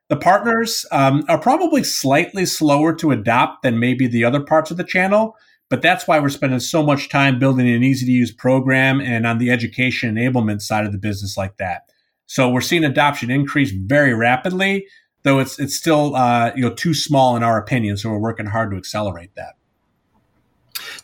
The 0.07 0.15
partners 0.15 0.85
um, 0.91 1.23
are 1.27 1.39
probably 1.39 1.83
slightly 1.83 2.45
slower 2.45 2.93
to 2.95 3.11
adopt 3.11 3.63
than 3.63 3.79
maybe 3.79 4.05
the 4.07 4.23
other 4.23 4.39
parts 4.39 4.69
of 4.69 4.77
the 4.77 4.83
channel, 4.83 5.35
but 5.69 5.81
that's 5.81 6.07
why 6.07 6.19
we're 6.19 6.29
spending 6.29 6.59
so 6.59 6.83
much 6.83 7.09
time 7.09 7.39
building 7.39 7.67
an 7.67 7.83
easy 7.83 8.05
to 8.05 8.11
use 8.11 8.31
program 8.31 9.01
and 9.01 9.25
on 9.25 9.39
the 9.39 9.49
education 9.49 10.13
enablement 10.15 10.61
side 10.61 10.85
of 10.85 10.91
the 10.91 10.99
business 10.99 11.37
like 11.37 11.57
that. 11.57 11.89
So 12.27 12.49
we're 12.49 12.61
seeing 12.61 12.83
adoption 12.83 13.31
increase 13.31 13.71
very 13.71 14.13
rapidly, 14.13 14.85
though 15.23 15.39
it's 15.39 15.59
it's 15.59 15.75
still 15.75 16.15
uh, 16.15 16.51
you 16.55 16.61
know 16.61 16.73
too 16.73 16.93
small 16.93 17.35
in 17.35 17.43
our 17.43 17.57
opinion. 17.57 17.97
So 17.97 18.09
we're 18.09 18.19
working 18.19 18.45
hard 18.45 18.71
to 18.71 18.77
accelerate 18.77 19.33
that. 19.35 19.55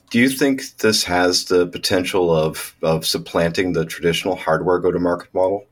Do 0.09 0.19
you 0.19 0.29
think 0.29 0.77
this 0.77 1.03
has 1.05 1.45
the 1.45 1.67
potential 1.67 2.35
of 2.35 2.75
of 2.81 3.05
supplanting 3.05 3.73
the 3.73 3.85
traditional 3.85 4.35
hardware 4.35 4.79
go 4.79 4.91
to 4.91 4.99
market 4.99 5.33
model? 5.33 5.65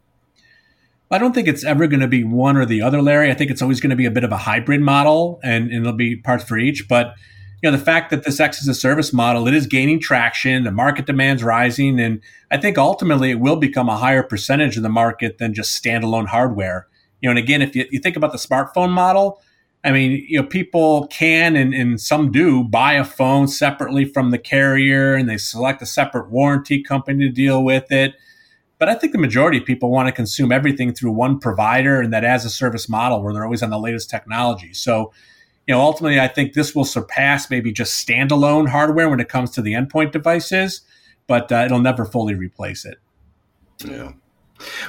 I 1.12 1.18
don't 1.18 1.34
think 1.34 1.48
it's 1.48 1.64
ever 1.64 1.88
going 1.88 2.02
to 2.02 2.08
be 2.08 2.24
one 2.24 2.56
or 2.56 2.66
the 2.66 2.82
other, 2.82 3.02
Larry. 3.02 3.32
I 3.32 3.34
think 3.34 3.50
it's 3.50 3.62
always 3.62 3.80
going 3.80 3.90
to 3.90 3.96
be 3.96 4.06
a 4.06 4.12
bit 4.12 4.24
of 4.24 4.32
a 4.32 4.38
hybrid 4.38 4.82
model, 4.82 5.40
and, 5.44 5.72
and 5.72 5.84
there'll 5.84 5.98
be 5.98 6.16
parts 6.16 6.44
for 6.44 6.58
each. 6.58 6.88
But 6.88 7.16
you 7.62 7.70
know, 7.70 7.76
the 7.76 7.84
fact 7.84 8.12
that 8.12 8.24
this 8.24 8.40
X 8.40 8.62
is 8.62 8.68
a 8.68 8.76
service 8.76 9.12
model, 9.12 9.48
it 9.48 9.54
is 9.54 9.66
gaining 9.66 10.00
traction. 10.00 10.64
The 10.64 10.72
market 10.72 11.08
demand's 11.08 11.44
rising, 11.44 12.00
and 12.00 12.22
I 12.52 12.58
think 12.58 12.78
ultimately 12.78 13.32
it 13.32 13.40
will 13.40 13.56
become 13.56 13.90
a 13.90 13.98
higher 13.98 14.24
percentage 14.24 14.78
of 14.78 14.84
the 14.84 14.90
market 14.90 15.40
than 15.40 15.54
just 15.54 15.84
standalone 15.84 16.28
hardware. 16.28 16.88
You 17.22 17.28
know, 17.28 17.32
and 17.32 17.40
again, 17.40 17.62
if 17.62 17.76
you, 17.76 17.86
you 17.90 18.00
think 18.00 18.16
about 18.16 18.32
the 18.32 18.38
smartphone 18.38 18.92
model, 18.92 19.42
I 19.84 19.92
mean, 19.92 20.26
you 20.28 20.40
know, 20.40 20.48
people 20.48 21.08
can 21.08 21.56
and, 21.56 21.74
and 21.74 22.00
some 22.00 22.32
do 22.32 22.64
buy 22.64 22.94
a 22.94 23.04
phone 23.04 23.48
separately 23.48 24.06
from 24.06 24.30
the 24.30 24.38
carrier, 24.38 25.16
and 25.16 25.28
they 25.28 25.38
select 25.38 25.82
a 25.82 25.88
separate 25.88 26.30
warranty 26.30 26.84
company 26.84 27.28
to 27.28 27.34
deal 27.34 27.64
with 27.64 27.92
it 27.92 28.14
but 28.80 28.88
I 28.88 28.96
think 28.96 29.12
the 29.12 29.20
majority 29.20 29.58
of 29.58 29.66
people 29.66 29.92
want 29.92 30.08
to 30.08 30.12
consume 30.14 30.52
everything 30.52 30.94
through 30.94 31.12
one 31.12 31.38
provider 31.38 32.02
and 32.02 32.12
that 32.14 32.24
as 32.24 32.46
a 32.46 32.50
service 32.50 32.88
model 32.88 33.22
where 33.22 33.34
they're 33.34 33.44
always 33.44 33.62
on 33.62 33.70
the 33.70 33.78
latest 33.78 34.10
technology. 34.10 34.74
So, 34.74 35.12
you 35.68 35.76
know, 35.76 35.82
ultimately, 35.82 36.20
I 36.20 36.30
think 36.30 36.54
this 36.54 36.74
will 36.74 36.86
surpass 36.86 37.50
maybe 37.50 37.74
just 37.74 38.08
standalone 38.08 38.70
hardware 38.70 39.10
when 39.10 39.20
it 39.20 39.28
comes 39.28 39.52
to 39.52 39.62
the 39.62 39.74
endpoint 39.74 40.14
devices, 40.14 40.82
but 41.28 41.52
uh, 41.52 41.64
it'll 41.66 41.82
never 41.82 42.06
fully 42.06 42.34
replace 42.34 42.86
it. 42.86 42.98
Yeah. 43.86 44.14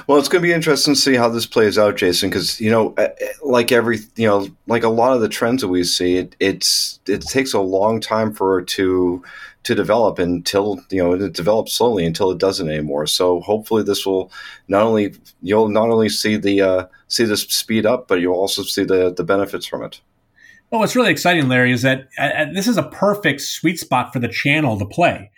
Well, 0.07 0.17
it's 0.17 0.27
going 0.27 0.41
to 0.41 0.47
be 0.47 0.53
interesting 0.53 0.95
to 0.95 0.99
see 0.99 1.15
how 1.15 1.29
this 1.29 1.45
plays 1.45 1.77
out, 1.77 1.95
Jason, 1.95 2.29
because 2.29 2.59
you 2.59 2.69
know, 2.69 2.93
eh, 2.97 3.07
eh, 3.19 3.27
like 3.41 3.71
every 3.71 3.99
you 4.15 4.27
know, 4.27 4.47
like 4.67 4.83
a 4.83 4.89
lot 4.89 5.13
of 5.13 5.21
the 5.21 5.29
trends 5.29 5.61
that 5.61 5.69
we 5.69 5.83
see, 5.83 6.17
it, 6.17 6.35
it's 6.39 6.99
it 7.07 7.21
takes 7.21 7.53
a 7.53 7.59
long 7.59 8.01
time 8.01 8.33
for 8.33 8.61
to 8.61 9.23
to 9.63 9.75
develop 9.75 10.17
until 10.19 10.83
you 10.89 11.03
know 11.03 11.13
it 11.13 11.33
develops 11.33 11.73
slowly 11.73 12.05
until 12.05 12.31
it 12.31 12.39
doesn't 12.39 12.69
anymore. 12.69 13.05
So 13.07 13.41
hopefully, 13.41 13.83
this 13.83 14.05
will 14.05 14.31
not 14.67 14.83
only 14.83 15.15
you'll 15.41 15.69
not 15.69 15.89
only 15.89 16.09
see 16.09 16.37
the 16.37 16.61
uh, 16.61 16.85
see 17.07 17.25
this 17.25 17.43
speed 17.43 17.85
up, 17.85 18.07
but 18.07 18.21
you'll 18.21 18.35
also 18.35 18.63
see 18.63 18.83
the 18.83 19.13
the 19.13 19.23
benefits 19.23 19.65
from 19.65 19.83
it. 19.83 20.01
Well, 20.71 20.79
what's 20.79 20.95
really 20.95 21.11
exciting, 21.11 21.49
Larry, 21.49 21.73
is 21.73 21.81
that 21.81 22.07
uh, 22.17 22.45
this 22.53 22.67
is 22.67 22.77
a 22.77 22.83
perfect 22.83 23.41
sweet 23.41 23.77
spot 23.77 24.13
for 24.13 24.19
the 24.19 24.29
channel 24.29 24.79
to 24.79 24.85
play 24.85 25.29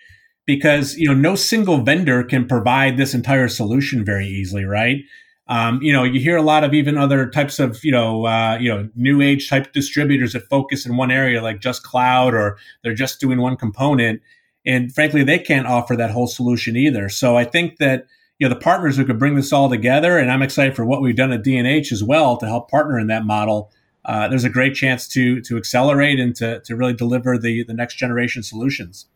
because 0.45 0.95
you 0.95 1.07
know 1.07 1.13
no 1.13 1.35
single 1.35 1.79
vendor 1.79 2.23
can 2.23 2.47
provide 2.47 2.97
this 2.97 3.13
entire 3.13 3.47
solution 3.47 4.05
very 4.05 4.27
easily, 4.27 4.63
right? 4.63 5.03
Um, 5.47 5.81
you 5.81 5.91
know, 5.91 6.03
you 6.03 6.21
hear 6.21 6.37
a 6.37 6.41
lot 6.41 6.63
of 6.63 6.73
even 6.73 6.97
other 6.97 7.29
types 7.29 7.59
of 7.59 7.83
you 7.83 7.91
know 7.91 8.25
uh, 8.25 8.57
you 8.59 8.69
know 8.69 8.89
new 8.95 9.21
age 9.21 9.49
type 9.49 9.73
distributors 9.73 10.33
that 10.33 10.47
focus 10.49 10.85
in 10.85 10.95
one 10.95 11.11
area, 11.11 11.41
like 11.41 11.59
just 11.59 11.83
cloud, 11.83 12.33
or 12.33 12.57
they're 12.81 12.93
just 12.93 13.19
doing 13.19 13.41
one 13.41 13.57
component, 13.57 14.21
and 14.65 14.93
frankly, 14.93 15.23
they 15.23 15.39
can't 15.39 15.67
offer 15.67 15.95
that 15.95 16.11
whole 16.11 16.27
solution 16.27 16.77
either. 16.77 17.09
So 17.09 17.35
I 17.35 17.43
think 17.43 17.77
that 17.77 18.07
you 18.39 18.47
know 18.47 18.53
the 18.53 18.59
partners 18.59 18.95
who 18.95 19.03
could 19.03 19.19
bring 19.19 19.35
this 19.35 19.51
all 19.51 19.69
together, 19.69 20.17
and 20.17 20.31
I'm 20.31 20.41
excited 20.41 20.75
for 20.75 20.85
what 20.85 21.01
we've 21.01 21.15
done 21.15 21.33
at 21.33 21.43
D&H 21.43 21.91
as 21.91 22.03
well 22.03 22.37
to 22.37 22.45
help 22.45 22.71
partner 22.71 22.97
in 22.97 23.07
that 23.07 23.25
model. 23.25 23.69
Uh, 24.05 24.27
there's 24.27 24.43
a 24.45 24.49
great 24.49 24.75
chance 24.75 25.07
to 25.09 25.41
to 25.41 25.57
accelerate 25.57 26.21
and 26.21 26.35
to 26.37 26.61
to 26.61 26.75
really 26.77 26.93
deliver 26.93 27.37
the 27.37 27.65
the 27.65 27.73
next 27.73 27.95
generation 27.95 28.43
solutions. 28.43 29.07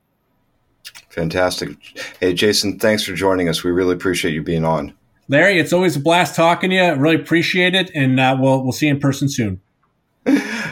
Fantastic. 1.09 1.69
Hey, 2.19 2.33
Jason, 2.33 2.79
thanks 2.79 3.03
for 3.03 3.13
joining 3.13 3.47
us. 3.47 3.63
We 3.63 3.71
really 3.71 3.93
appreciate 3.93 4.33
you 4.33 4.43
being 4.43 4.65
on. 4.65 4.93
Larry, 5.29 5.59
it's 5.59 5.73
always 5.73 5.95
a 5.95 5.99
blast 5.99 6.35
talking 6.35 6.69
to 6.69 6.75
you. 6.75 6.93
Really 6.95 7.15
appreciate 7.15 7.75
it, 7.75 7.91
and 7.93 8.19
uh, 8.19 8.37
we'll 8.39 8.63
we'll 8.63 8.71
see 8.71 8.87
you 8.87 8.93
in 8.93 8.99
person 8.99 9.27
soon. 9.27 9.61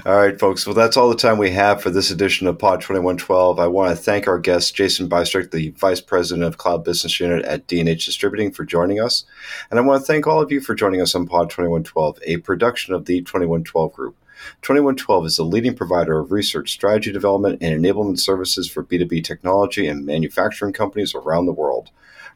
all 0.05 0.17
right, 0.17 0.37
folks. 0.37 0.65
Well, 0.65 0.75
that's 0.75 0.97
all 0.97 1.09
the 1.09 1.15
time 1.15 1.37
we 1.37 1.51
have 1.51 1.81
for 1.81 1.89
this 1.89 2.11
edition 2.11 2.45
of 2.45 2.59
Pod 2.59 2.81
2112. 2.81 3.57
I 3.57 3.67
want 3.67 3.95
to 3.95 4.01
thank 4.01 4.27
our 4.27 4.39
guest, 4.39 4.75
Jason 4.75 5.07
Bystrak, 5.07 5.51
the 5.51 5.69
Vice 5.71 6.01
President 6.01 6.45
of 6.45 6.57
Cloud 6.57 6.83
Business 6.83 7.19
Unit 7.21 7.45
at 7.45 7.65
D&H 7.67 8.05
Distributing, 8.05 8.51
for 8.51 8.65
joining 8.65 8.99
us. 8.99 9.23
And 9.71 9.79
I 9.79 9.83
want 9.83 10.01
to 10.01 10.05
thank 10.05 10.27
all 10.27 10.41
of 10.41 10.51
you 10.51 10.59
for 10.59 10.75
joining 10.75 11.01
us 11.01 11.15
on 11.15 11.25
Pod 11.25 11.49
2112, 11.49 12.19
a 12.25 12.37
production 12.37 12.93
of 12.93 13.05
the 13.05 13.21
2112 13.21 13.93
Group. 13.93 14.17
2112 14.61 15.25
is 15.25 15.37
the 15.37 15.43
leading 15.43 15.75
provider 15.75 16.19
of 16.19 16.33
research, 16.33 16.71
strategy 16.71 17.11
development, 17.13 17.59
and 17.61 17.81
enablement 17.81 18.19
services 18.19 18.69
for 18.69 18.83
B2B 18.83 19.23
technology 19.23 19.87
and 19.87 20.05
manufacturing 20.05 20.73
companies 20.73 21.15
around 21.15 21.45
the 21.45 21.53
world. 21.53 21.91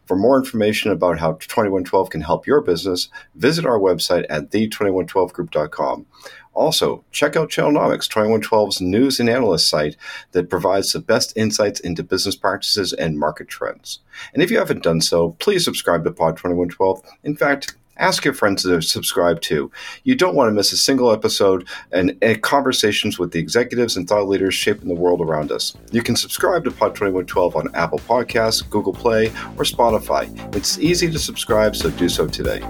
For 0.09 0.15
more 0.15 0.39
information 0.39 0.89
about 0.89 1.19
how 1.19 1.33
2112 1.33 2.09
can 2.09 2.21
help 2.21 2.47
your 2.47 2.61
business, 2.61 3.09
visit 3.35 3.63
our 3.63 3.77
website 3.77 4.25
at 4.27 4.49
the2112group.com. 4.49 6.07
Also, 6.55 7.05
check 7.11 7.35
out 7.35 7.51
Channelnomics, 7.51 8.09
2112's 8.09 8.81
news 8.81 9.19
and 9.19 9.29
analyst 9.29 9.69
site 9.69 9.97
that 10.31 10.49
provides 10.49 10.93
the 10.93 10.99
best 10.99 11.31
insights 11.37 11.79
into 11.79 12.01
business 12.01 12.35
practices 12.35 12.91
and 12.91 13.19
market 13.19 13.49
trends. 13.49 13.99
And 14.33 14.41
if 14.41 14.49
you 14.49 14.57
haven't 14.57 14.81
done 14.81 15.01
so, 15.01 15.33
please 15.33 15.63
subscribe 15.63 16.03
to 16.05 16.11
Pod 16.11 16.37
2112. 16.37 17.03
In 17.23 17.35
fact, 17.35 17.75
ask 17.99 18.25
your 18.25 18.33
friends 18.33 18.63
to 18.63 18.81
subscribe 18.81 19.41
too. 19.41 19.71
You 20.03 20.15
don't 20.15 20.35
want 20.35 20.49
to 20.49 20.53
miss 20.53 20.71
a 20.71 20.77
single 20.77 21.11
episode 21.11 21.67
and, 21.91 22.17
and, 22.21 22.41
conversations 22.41 23.19
with 23.19 23.31
the 23.31 23.39
executives 23.39 23.97
and 23.97 24.07
thought 24.07 24.27
leaders 24.27 24.53
shaping 24.53 24.87
the 24.87 24.95
world 24.95 25.21
around 25.21 25.51
us. 25.51 25.75
You 25.91 26.01
can 26.01 26.15
subscribe 26.15 26.63
to 26.63 26.71
Pod 26.71 26.95
2112 26.95 27.55
on 27.55 27.75
Apple 27.75 27.99
Podcasts, 27.99 28.67
Google 28.69 28.93
Play, 28.93 29.27
or 29.27 29.65
Spotify. 29.65 30.55
It's 30.55 30.79
easy 30.79 31.11
to 31.11 31.19
subscribe, 31.19 31.75
so 31.75 31.89
do 31.91 32.07
so 32.09 32.27
today. 32.27 32.61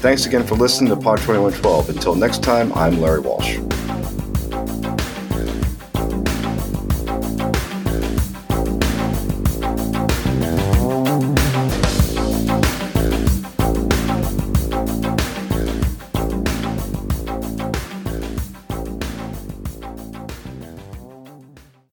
Thanks 0.00 0.26
again 0.26 0.44
for 0.44 0.54
listening 0.54 0.90
to 0.90 0.96
Pod 0.96 1.18
2112. 1.18 1.90
Until 1.90 2.14
next 2.14 2.42
time, 2.42 2.72
I'm 2.72 3.00
Larry 3.00 3.20
Walsh. 3.20 3.58